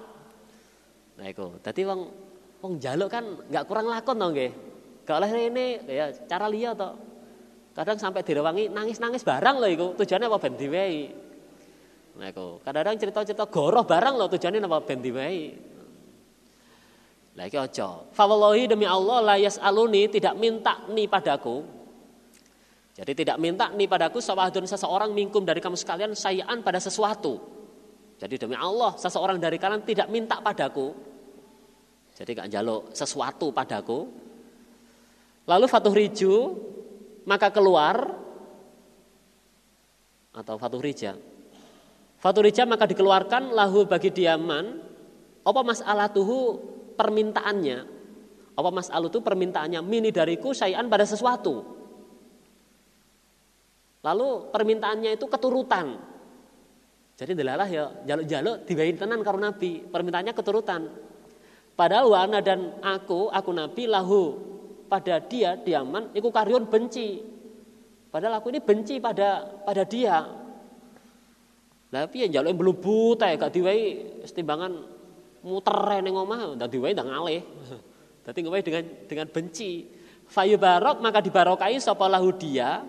[1.19, 2.07] Nah itu, tadi wong
[2.61, 4.51] Wong jaluk kan nggak kurang lakon dong nggih.
[5.07, 6.97] Gak oleh ini ya cara liya toh.
[7.71, 9.87] Kadang sampai direwangi nangis-nangis barang loh iku.
[9.95, 10.53] Tujuannya apa ben.
[12.17, 12.59] Nah iku.
[12.65, 14.99] Kadang-kadang cerita-cerita goroh barang loh tujuannya apa ben
[17.45, 18.01] iki aja.
[18.17, 21.61] Fawallahi demi Allah la yasaluni tidak minta nih padaku.
[22.97, 27.37] Jadi tidak minta nih padaku sawahun seseorang mingkum dari kamu sekalian sayaan pada sesuatu.
[28.17, 31.16] Jadi demi Allah seseorang dari kalian tidak minta padaku
[32.17, 34.09] jadi gak jaluk sesuatu padaku.
[35.45, 36.35] Lalu Fatuh Riju
[37.29, 38.17] maka keluar
[40.33, 41.13] atau faturija.
[42.17, 44.81] Faturija maka dikeluarkan lahu bagi diaman
[45.45, 46.39] apa tuhu
[46.97, 47.79] permintaannya.
[48.57, 51.61] Apa mas'alu itu permintaannya mini dariku sayan pada sesuatu.
[54.01, 55.93] Lalu permintaannya itu keturutan.
[57.17, 59.85] Jadi delalah ya jaluk-jaluk dibayin tenan karo Nabi.
[59.85, 60.81] Permintaannya keturutan.
[61.77, 64.33] Padahal wana dan aku, aku Nabi lahu
[64.89, 67.21] pada dia diaman, iku karyon benci.
[68.09, 70.25] Padahal aku ini benci pada pada dia.
[71.93, 73.81] Tapi yang jaluk belum buta gak diwai
[74.25, 74.73] setimbangan
[75.45, 77.45] muter ning omah ndak diwai ndang ngalih.
[78.25, 79.85] Dadi ngowahi dengan dengan benci.
[80.27, 82.83] Fayu barok maka dibarokai sapa lahu dia.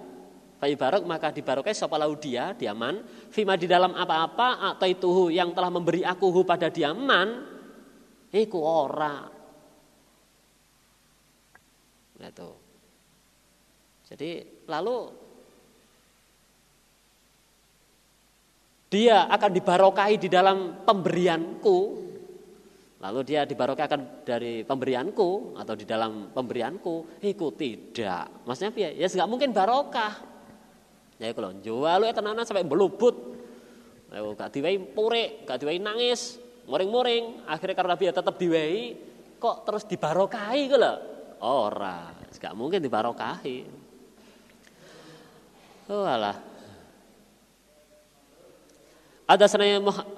[0.59, 3.05] Fayu barok maka dibarokai sapa lahu dia diaman.
[3.31, 7.58] Fima di dalam apa-apa atau itu yang telah memberi aku hu pada diaman
[8.28, 9.24] Iku ora.
[12.18, 12.50] Nah, itu.
[14.08, 14.30] Jadi
[14.68, 14.96] lalu
[18.88, 21.78] dia akan dibarokai di dalam pemberianku.
[22.98, 27.22] Lalu dia dibarokakan dari pemberianku atau di dalam pemberianku.
[27.22, 28.42] Iku tidak.
[28.42, 30.14] Maksudnya ya, ya nggak mungkin barokah.
[31.18, 33.38] Ya kalau jual lu tenanan sampai belubut.
[34.08, 38.92] Gak diwai pure, gak diwai nangis, Muring-muring, akhirnya karena ya tetap diwehi,
[39.40, 40.96] kok terus dibarokahi gitu loh.
[41.40, 43.59] Ora, gak mungkin dibarokahi.
[45.88, 46.37] Oh alah.
[49.28, 49.64] Ada sana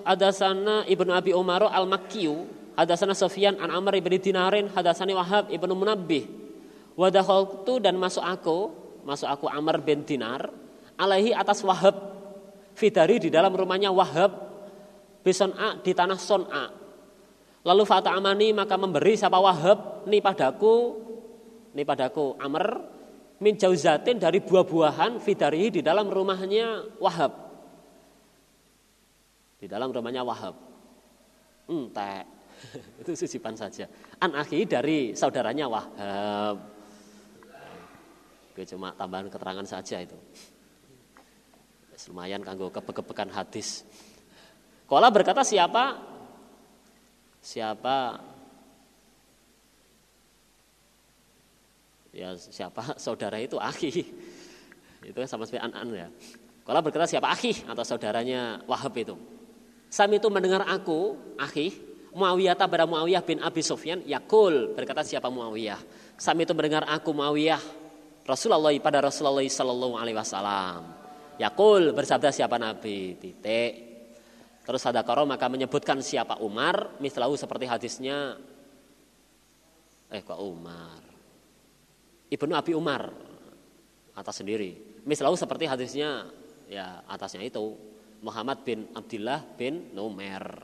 [0.03, 5.15] ada sana Ibnu Abi Umar al-Makkiyu, ada sana Sofyan an Amr ibn Dinarin, ada sana
[5.15, 6.27] Wahab ibnu Munabbih.
[6.99, 8.75] Wadakhaltu dan masuk aku,
[9.07, 10.51] masuk aku Amr bin Dinar,
[10.99, 11.95] alaihi atas Wahab
[12.75, 14.50] fidari di dalam rumahnya Wahab
[15.21, 16.65] A di tanah A.
[17.61, 20.97] Lalu Fata Amani maka memberi siapa Wahab ni padaku
[21.77, 22.67] ni padaku Amr
[23.41, 27.33] min jauzatin dari buah-buahan fidari di dalam rumahnya Wahab.
[29.61, 30.57] Di dalam rumahnya Wahab.
[31.69, 32.25] Entek.
[33.05, 33.89] Itu sisipan saja.
[34.21, 36.57] An akhi dari saudaranya Wahab.
[38.57, 40.19] Gue cuma tambahan keterangan saja itu.
[42.13, 43.85] Lumayan kanggo kepekepekan hadis.
[44.91, 46.03] Kola berkata siapa?
[47.39, 48.19] Siapa?
[52.11, 54.03] Ya siapa saudara itu akhi.
[55.07, 56.09] Itu sama seperti an-an ya.
[56.67, 59.17] Kola berkata siapa akhi atau saudaranya Wahab itu.
[59.91, 61.73] Sami itu mendengar aku, akhi,
[62.15, 65.81] Muawiyah pada Muawiyah bin Abi Sufyan, yakul berkata siapa Muawiyah.
[66.21, 67.63] Sami itu mendengar aku Muawiyah
[68.29, 70.83] Rasulullah pada Rasulullah Sallallahu Alaihi Wasallam.
[71.41, 73.90] Yakul bersabda siapa Nabi titik
[74.71, 78.39] Terus Sadakaro maka menyebutkan siapa Umar, mislahu seperti hadisnya
[80.15, 81.03] eh kok Umar.
[82.31, 83.11] Ibnu Abi Umar
[84.15, 85.03] atas sendiri.
[85.03, 86.31] Mislahu seperti hadisnya
[86.71, 87.75] ya atasnya itu
[88.23, 90.63] Muhammad bin Abdullah bin Numer.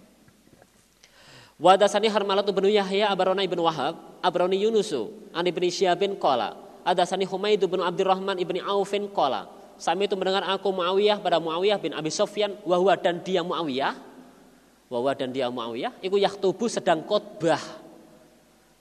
[1.58, 6.54] Wadasani Harmalatu bin Yahya Abarona ibn Wahab Abroni Yunusu Ani bin Syabin Kola
[6.86, 11.92] Adasani Humaydu bin Abdurrahman ibni Aufin Kola Sami itu mendengar aku Muawiyah pada Muawiyah bin
[11.92, 13.94] Abi Sofyan wahwa dan dia Muawiyah.
[14.88, 17.60] Wahwa dan dia Muawiyah iku yaktubu sedang khotbah.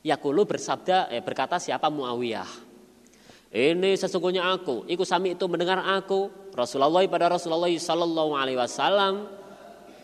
[0.05, 2.47] Yakulu bersabda eh, berkata siapa Muawiyah?
[3.55, 4.83] Ini sesungguhnya aku.
[4.87, 6.51] Iku sami itu mendengar aku.
[6.51, 9.27] Rasulullah pada Rasulullah sallallahu alaihi wasallam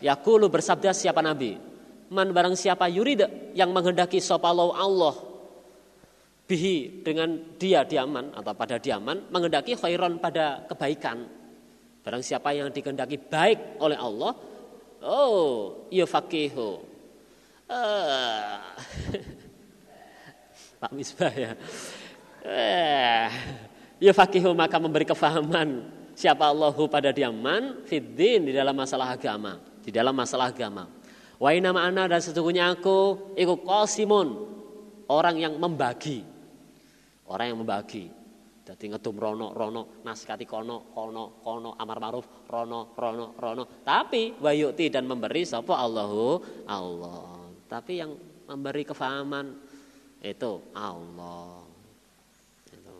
[0.02, 1.54] Yakulu bersabda siapa Nabi?
[2.10, 5.31] Man barang siapa yurid yang menghendaki sopalau Allah
[6.52, 11.24] bihi dengan dia diaman atau pada diaman mengendaki khairon pada kebaikan.
[12.04, 14.36] Barang siapa yang dikehendaki baik oleh Allah,
[15.00, 16.84] oh, yufaqihu.
[17.72, 18.60] Uh,
[20.82, 21.56] Pak Misbah ya.
[24.02, 30.12] Yufaqihu maka memberi kefahaman siapa Allahu pada diaman fiddin di dalam masalah agama, di dalam
[30.12, 30.84] masalah agama.
[31.40, 34.28] Wa nama ana dan sesungguhnya aku ikut kosimun
[35.08, 36.31] orang yang membagi
[37.32, 38.12] Orang yang membagi.
[38.62, 43.64] Jadi ngedum rono, rono, naskati kono, kono, kono, amar maruf, rono, rono, rono.
[43.82, 46.38] Tapi wayuti dan memberi sapa Allahu
[46.70, 47.42] Allah.
[47.66, 48.14] Tapi yang
[48.46, 49.48] memberi kefahaman
[50.22, 51.66] itu Allah.
[52.70, 52.96] Itu.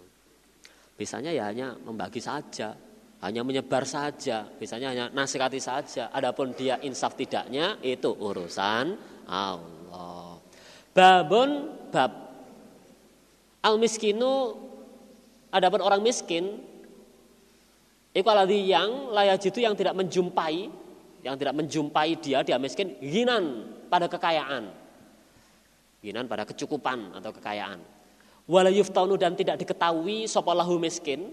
[0.98, 2.74] Bisanya ya hanya membagi saja,
[3.22, 6.10] hanya menyebar saja, bisanya hanya nasihati saja.
[6.10, 8.98] Adapun dia insaf tidaknya itu urusan
[9.30, 10.42] Allah.
[10.90, 11.48] Babun
[11.94, 12.31] bab
[13.62, 14.58] Al miskinu
[15.54, 16.70] adapun orang miskin
[18.12, 20.68] Iku aladhi yang layak itu yang tidak menjumpai
[21.24, 24.68] yang tidak menjumpai dia dia miskin ginan pada kekayaan
[26.02, 27.80] ginan pada kecukupan atau kekayaan
[28.50, 31.30] wala yuftanu dan tidak diketahui sopalahu miskin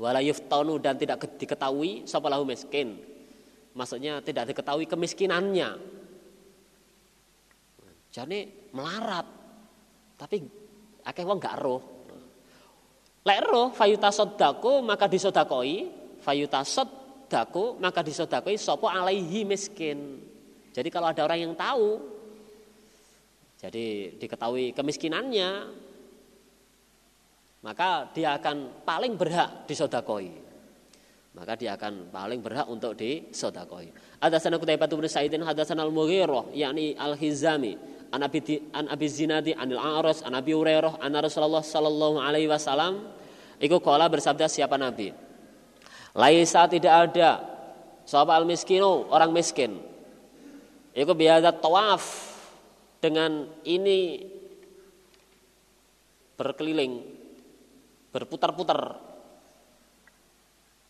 [0.00, 2.96] Wala yuftanu dan tidak diketahui sapa lahu miskin.
[3.76, 5.76] Maksudnya tidak diketahui kemiskinannya.
[8.08, 9.28] Jadi melarat.
[10.16, 10.40] Tapi
[11.04, 11.80] akeh wong gak roh.
[13.20, 15.88] Lek roh fayuta sodaku maka disodakoi,
[16.24, 20.24] fayuta sodaku maka disodakoi sopo alaihi miskin.
[20.70, 22.00] Jadi kalau ada orang yang tahu,
[23.60, 25.50] jadi diketahui kemiskinannya,
[27.60, 30.48] maka dia akan paling berhak disodakoi.
[31.30, 34.18] Maka dia akan paling berhak untuk disodakoi.
[34.18, 38.42] Ada sana Qutaibah bin Sa'idin sana al-Mughirah yakni al-Hizami an Abi
[38.74, 43.06] an Abi Zinadi anil A'ras an Abi Hurairah an Rasulullah sallallahu alaihi wasallam
[43.62, 45.14] iku kala bersabda siapa Nabi?
[46.14, 47.46] Laisa tidak ada.
[48.02, 49.06] Sahabat al-miskinu?
[49.06, 49.78] Orang miskin.
[50.90, 52.02] Iku biasa tawaf
[52.98, 54.26] dengan ini
[56.34, 57.04] berkeliling
[58.10, 58.98] berputar-putar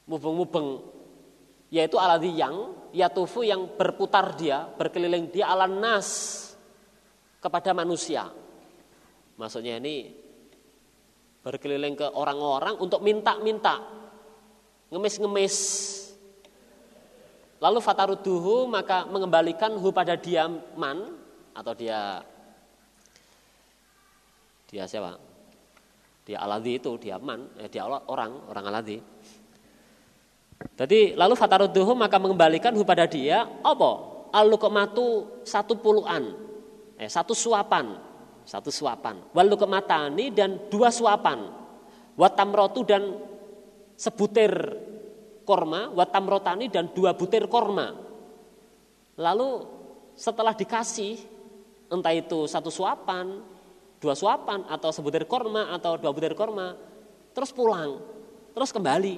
[0.09, 0.81] mubeng-mubeng
[1.71, 6.50] yaitu aladhi yang yatufu yang berputar dia berkeliling dia ala nas
[7.41, 8.29] kepada manusia.
[9.41, 10.13] Maksudnya ini
[11.41, 13.81] berkeliling ke orang-orang untuk minta-minta,
[14.93, 15.57] ngemis-ngemis.
[17.61, 21.17] Lalu fataruduhu maka mengembalikan hu pada dia man
[21.57, 22.25] atau dia
[24.69, 25.17] dia siapa?
[26.25, 29.01] Dia aladhi itu dia man, eh, dia orang orang aladhi.
[30.77, 34.13] Jadi lalu fataruduhu maka mengembalikan hu pada dia apa?
[34.31, 34.47] al
[35.43, 36.50] satu puluhan
[37.01, 37.97] eh, satu suapan,
[38.45, 39.33] satu suapan.
[39.33, 41.49] Walu kematani dan dua suapan.
[42.21, 43.17] Watamrotu dan
[43.97, 44.53] sebutir
[45.49, 47.97] korma, watamrotani dan dua butir korma.
[49.17, 49.65] Lalu
[50.13, 51.17] setelah dikasih,
[51.89, 53.41] entah itu satu suapan,
[53.97, 56.77] dua suapan, atau sebutir korma, atau dua butir korma,
[57.33, 58.05] terus pulang,
[58.53, 59.17] terus kembali.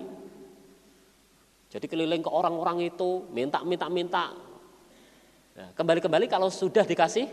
[1.75, 4.27] Jadi keliling ke orang-orang itu, minta, minta, minta.
[5.75, 7.29] Kembali-kembali kalau sudah dikasih,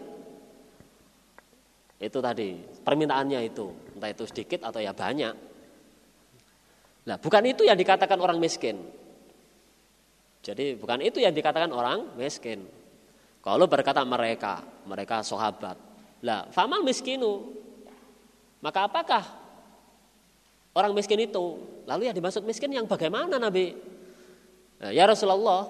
[1.99, 3.67] itu tadi, permintaannya itu,
[3.99, 5.35] entah itu sedikit atau ya banyak.
[7.03, 8.79] Nah, bukan itu yang dikatakan orang miskin.
[10.39, 12.63] Jadi bukan itu yang dikatakan orang miskin.
[13.43, 15.75] Kalau berkata mereka, mereka sahabat.
[16.23, 17.51] Lah, famal miskinu.
[18.63, 19.23] Maka apakah
[20.75, 21.59] orang miskin itu?
[21.83, 23.75] Lalu yang dimaksud miskin yang bagaimana Nabi?
[24.79, 25.67] Nah, ya Rasulullah,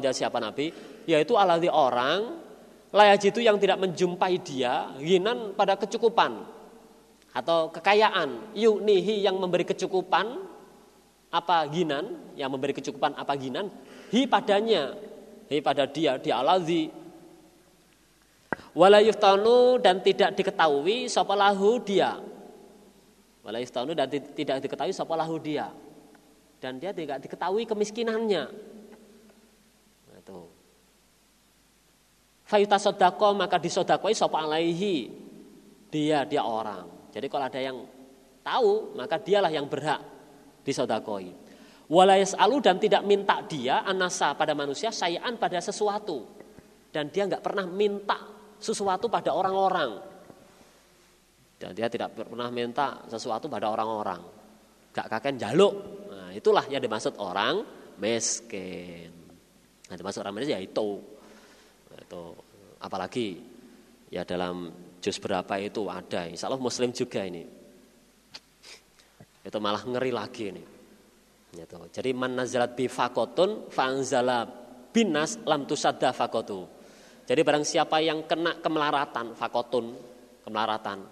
[0.00, 0.72] dia siapa Nabi?
[1.04, 2.43] Yaitu aladhi orang
[2.94, 6.46] Layaj itu yang tidak menjumpai dia ginan pada kecukupan
[7.34, 8.54] atau kekayaan.
[8.54, 10.38] Yuknihi yang memberi kecukupan
[11.34, 13.66] apa ginan, yang memberi kecukupan apa ginan,
[14.14, 14.94] hi padanya,
[15.50, 16.94] hi pada dia, dia alazi.
[18.70, 22.22] Walayuftanu dan tidak diketahui sopalahu dia.
[23.42, 25.74] Walayuftanu dan tidak diketahui sopalahu dia.
[26.62, 28.44] Dan dia tidak diketahui kemiskinannya.
[30.06, 30.38] Nah, itu.
[32.44, 35.08] Fayuta sodako maka disodakoi sopa alaihi.
[35.88, 37.08] Dia dia orang.
[37.08, 37.78] Jadi kalau ada yang
[38.44, 40.04] tahu maka dialah yang berhak
[40.60, 41.32] disodakoi.
[41.88, 46.24] Walayas alu dan tidak minta dia anasa pada manusia sayaan pada sesuatu.
[46.92, 48.16] Dan dia nggak pernah minta
[48.60, 49.90] sesuatu pada orang-orang.
[51.60, 54.20] Dan dia tidak pernah minta sesuatu pada orang-orang.
[54.94, 55.74] Gak kakek jaluk
[56.06, 57.66] nah, itulah yang dimaksud orang
[57.98, 59.10] miskin.
[59.90, 61.13] Nah, dimaksud orang miskin ya itu
[62.04, 62.24] itu
[62.78, 63.40] apalagi
[64.12, 66.28] ya dalam juz berapa itu ada.
[66.28, 67.44] Insya Allah muslim juga ini.
[69.44, 70.64] Itu malah ngeri lagi ini.
[71.54, 71.78] Itu.
[71.94, 74.42] jadi man nazalat bi fakotun fanzala
[74.90, 76.66] binas lam tusadda fakotu
[77.24, 79.94] jadi barang siapa yang kena kemelaratan fakotun
[80.42, 81.06] kemelaratan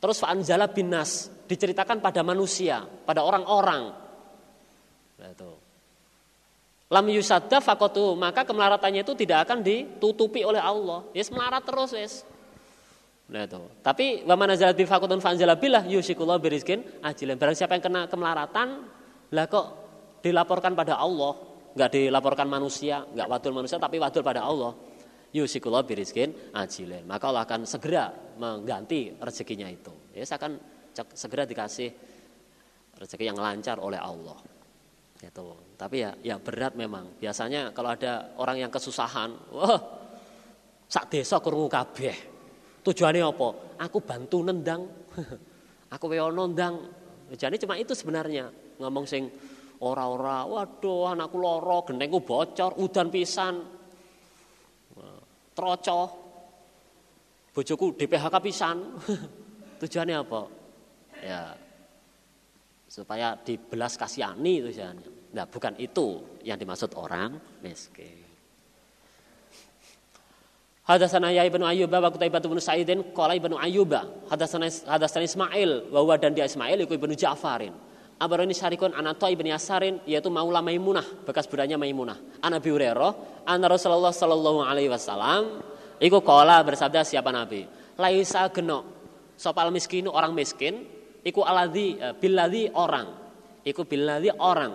[0.00, 3.82] terus fanzala binas diceritakan pada manusia pada orang-orang.
[5.20, 5.50] Nah, itu
[6.92, 11.08] lam yusadda fakotu maka kemelaratannya itu tidak akan ditutupi oleh Allah.
[11.16, 12.14] Yes melarat terus yes
[13.32, 13.56] nah itu.
[13.80, 18.02] Tapi wa man nazalat bi fakotun fanzala billah yusikullah birizkin ajilan barang siapa yang kena
[18.04, 18.68] kemelaratan
[19.32, 19.66] lah kok
[20.20, 21.32] dilaporkan pada Allah?
[21.72, 24.76] Nggak dilaporkan manusia nggak wadul manusia tapi wadul pada Allah.
[25.32, 30.12] Yusikullah birizkin ajilan maka Allah akan segera mengganti rezekinya itu.
[30.12, 30.60] Yes akan
[31.16, 31.88] segera dikasih
[33.00, 34.51] rezeki yang lancar oleh Allah
[35.22, 35.46] itu.
[35.78, 37.14] Tapi ya ya berat memang.
[37.22, 39.78] Biasanya kalau ada orang yang kesusahan, wah
[40.90, 42.16] sak desa krungu kabeh.
[42.82, 43.48] Tujuannya apa?
[43.86, 44.82] Aku bantu nendang.
[45.94, 46.90] aku wewo nendang.
[47.30, 48.50] Jadi cuma itu sebenarnya.
[48.82, 49.30] Ngomong sing
[49.78, 53.54] ora-ora, waduh anakku loro, gendengku bocor, udan pisan.
[55.52, 56.00] Troco.
[57.52, 58.76] Bojoku DPHK pisan.
[59.80, 60.40] Tujuannya apa?
[61.22, 61.54] Ya
[62.92, 65.08] supaya dibelas kasihani itu jalannya.
[65.32, 68.20] Nah, bukan itu yang dimaksud orang miskin.
[70.84, 76.04] Hadasana ya ibnu Ayyuba wa Qutaibah bin Sa'idin qala ibnu Ayyuba hadasana hadasana Ismail wa
[76.04, 77.72] huwa dan dia Ismail iku ibnu Ja'farin.
[78.20, 82.44] Abaroni syarikun anato ibnu Yasarin yaitu Maula Maimunah bekas budanya Maimunah.
[82.44, 85.64] An Abi Hurairah anna Rasulullah sallallahu alaihi wasallam
[85.96, 87.64] iku qala bersabda siapa Nabi?
[87.96, 88.84] Laisa geno
[89.40, 93.08] sopal miskin orang miskin iku aladhi eh, billadhi orang.
[93.62, 94.74] Iku billadhi orang.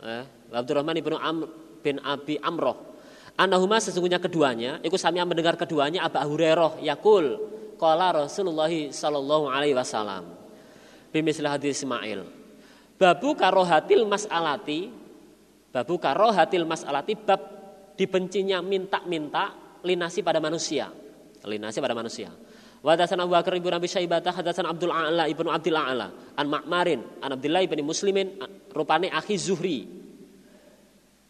[0.05, 1.47] eh, Abdurrahman ibnu Amr
[1.85, 2.97] bin Abi Amroh.
[3.39, 7.39] Anahuma sesungguhnya keduanya, ikut sami mendengar keduanya Abu Hurairah yakul
[7.79, 10.35] qala Rasulullah sallallahu alaihi wasallam.
[11.15, 12.27] Bimislah hadis Ismail.
[12.99, 14.91] Babu karohatil mas'alati
[15.71, 17.41] babu karohatil mas'alati bab
[17.95, 19.55] dibencinya minta-minta
[19.87, 20.91] linasi pada manusia
[21.47, 22.33] linasi pada manusia.
[22.79, 27.01] Wa hadatsana Abu Bakar ibnu Abi Syaibah hadatsana Abdul A'la ibnu Abdul A'la an Ma'marin
[27.23, 28.39] an Abdullah ibnu Muslimin
[28.75, 29.79] rupane akhi Zuhri.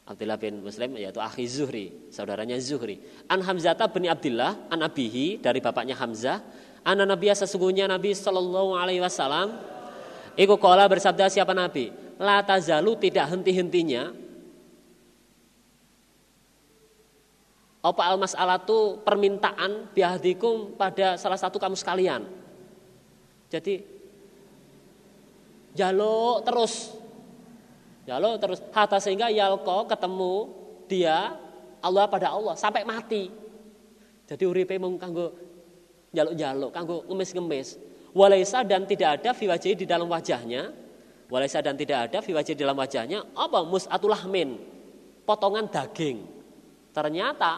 [0.09, 2.97] Abdullah bin Muslim yaitu akhi Zuhri, saudaranya Zuhri.
[3.29, 6.41] An Hamzata bin Abdullah an abihi dari bapaknya Hamzah,
[6.81, 9.61] an Nabi sesungguhnya Nabi sallallahu alaihi wasallam
[10.33, 11.93] iku qala bersabda siapa Nabi?
[12.17, 14.29] La tazalu tidak henti-hentinya
[17.79, 22.27] Apa al mas'alatu permintaan biahdikum pada salah satu kamu sekalian.
[23.49, 23.81] Jadi
[25.79, 26.91] jaluk terus.
[28.09, 30.49] Jaluk terus hatta sehingga yalko ketemu
[30.89, 31.37] dia
[31.85, 33.29] Allah pada Allah sampai mati.
[34.25, 35.37] Jadi uripe mung kanggo
[36.17, 37.77] jaluk-jaluk, kanggo ngemis-ngemis.
[38.17, 39.45] Walaisa dan tidak ada fi
[39.77, 40.73] di dalam wajahnya.
[41.29, 44.57] Walaisa dan tidak ada fi di dalam wajahnya apa mus'atulahmin,
[45.29, 46.25] potongan daging.
[46.97, 47.53] Ternyata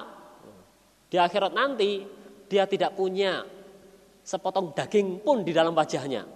[1.07, 2.03] di akhirat nanti
[2.51, 3.47] dia tidak punya
[4.27, 6.27] sepotong daging pun di dalam wajahnya.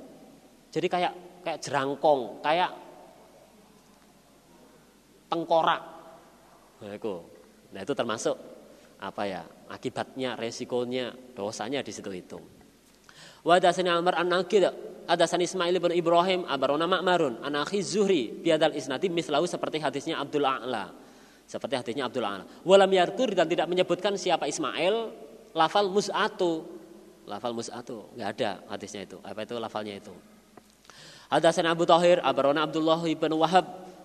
[0.70, 1.12] Jadi kayak
[1.42, 2.83] kayak jerangkong, kayak
[5.34, 5.82] tengkorak.
[6.86, 7.14] Nah itu,
[7.74, 8.36] nah itu termasuk
[9.02, 12.38] apa ya akibatnya, resikonya, dosanya di situ itu.
[13.42, 14.30] Wadasani Amr an
[15.04, 17.52] ada san Ismail bin Ibrahim abarona Ma'marun an
[17.84, 21.04] Zuhri biadal isnati mislahu seperti hadisnya Abdul A'la.
[21.44, 22.44] Seperti hadisnya Abdul Ala.
[22.64, 25.12] Walam yarkur dan tidak menyebutkan siapa Ismail
[25.52, 26.64] lafal mus'atu.
[27.28, 29.20] Lafal mus'atu, enggak ada hadisnya itu.
[29.20, 30.12] Apa itu lafalnya itu?
[31.28, 33.64] Hadasan Abu Tahir, Abarona Abdullah ibn Wahab,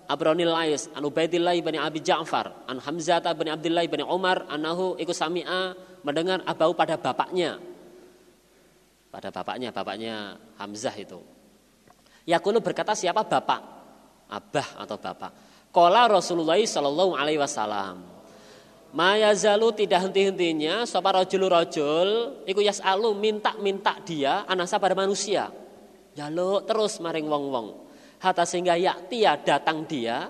[0.10, 5.14] Abroni Lais, an Ubaidillah ibn Abi Ja'far, an Hamzah ibn Abdullah ibn Umar, anahu ikut
[5.14, 7.62] sami'a mendengar abau pada bapaknya.
[9.14, 11.22] Pada bapaknya, bapaknya Hamzah itu.
[12.26, 13.62] Yakulu berkata siapa bapak?
[14.34, 15.32] Abah atau bapak.
[15.70, 18.01] Kola Rasulullah Sallallahu Alaihi Wasallam.
[18.89, 22.10] Mayazalu tidak henti-hentinya sapa rojul rojul
[22.49, 25.53] iku yasalu minta-minta dia anasa pada manusia.
[26.18, 27.88] Jaluk terus maring wong-wong.
[28.20, 30.28] Hatta sehingga yaktia datang dia.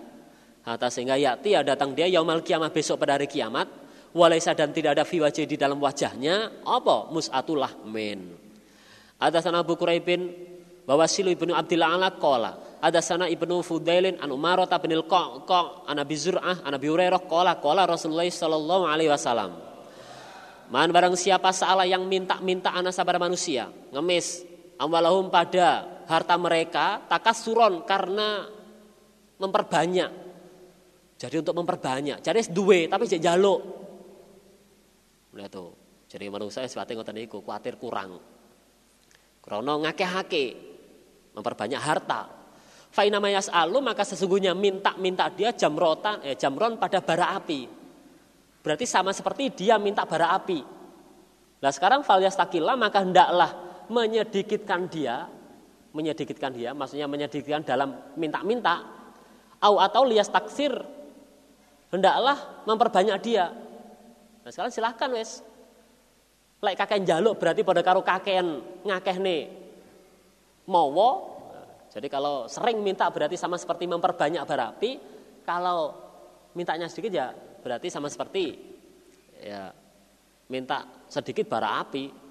[0.66, 3.66] Hatta sehingga yaktia datang dia yaumal kiamat besok pada hari kiamat.
[4.10, 6.66] Walaisa dan tidak ada fiwajah di dalam wajahnya.
[6.66, 7.14] Apa?
[7.14, 8.34] Mus'atulah min.
[9.20, 10.32] Atasan Abu Quraibin
[10.88, 16.00] bahwa Silu ibnu Abdillah ala kola ada sana ibnu Fudailin an Umarah bin Al-Qaqa an
[16.00, 19.70] Abi Zur'ah an Abi Hurairah qala qala Rasulullah sallallahu alaihi wasallam
[20.70, 24.46] Man barang siapa salah yang minta-minta anasa pada manusia, ngemis
[24.78, 28.50] amwalahum pada harta mereka takasuron karena
[29.40, 30.12] memperbanyak
[31.20, 32.24] Jadi untuk memperbanyak.
[32.24, 33.60] Jadi duwe tapi jek jaluk.
[35.36, 35.76] Lihat tuh.
[36.08, 38.16] Jadi manusia sebate ngoten niku kuatir kurang.
[39.44, 40.46] Krono ngakeh-hake
[41.36, 42.22] memperbanyak harta.
[42.90, 47.68] Faina alu maka sesungguhnya minta-minta dia jamrotan eh, jamron pada bara api.
[48.64, 50.60] Berarti sama seperti dia minta bara api.
[51.60, 53.52] Nah sekarang falias takila maka hendaklah
[53.92, 55.28] menyedikitkan dia,
[55.92, 58.86] menyedikitkan dia, maksudnya menyedikitkan dalam minta-minta,
[59.60, 60.72] au atau lias taksir,
[61.90, 63.50] hendaklah memperbanyak dia.
[64.46, 65.42] Nah sekarang silahkan wes,
[66.60, 69.48] Lek kakek jaluk berarti pada karo kakean ngakeh nih
[70.68, 71.40] mowo.
[71.88, 75.00] Jadi kalau sering minta berarti sama seperti memperbanyak barapi.
[75.48, 75.96] Kalau
[76.52, 77.32] mintanya sedikit ya
[77.64, 78.60] berarti sama seperti
[79.40, 79.72] ya
[80.52, 82.29] minta sedikit bara api.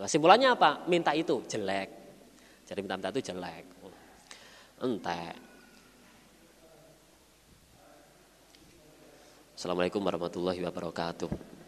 [0.00, 0.88] Nah, simpulannya apa?
[0.88, 1.92] Minta itu jelek.
[2.64, 3.68] Jadi minta-minta itu jelek.
[4.80, 5.36] Entek.
[9.52, 11.59] Assalamualaikum warahmatullahi wabarakatuh.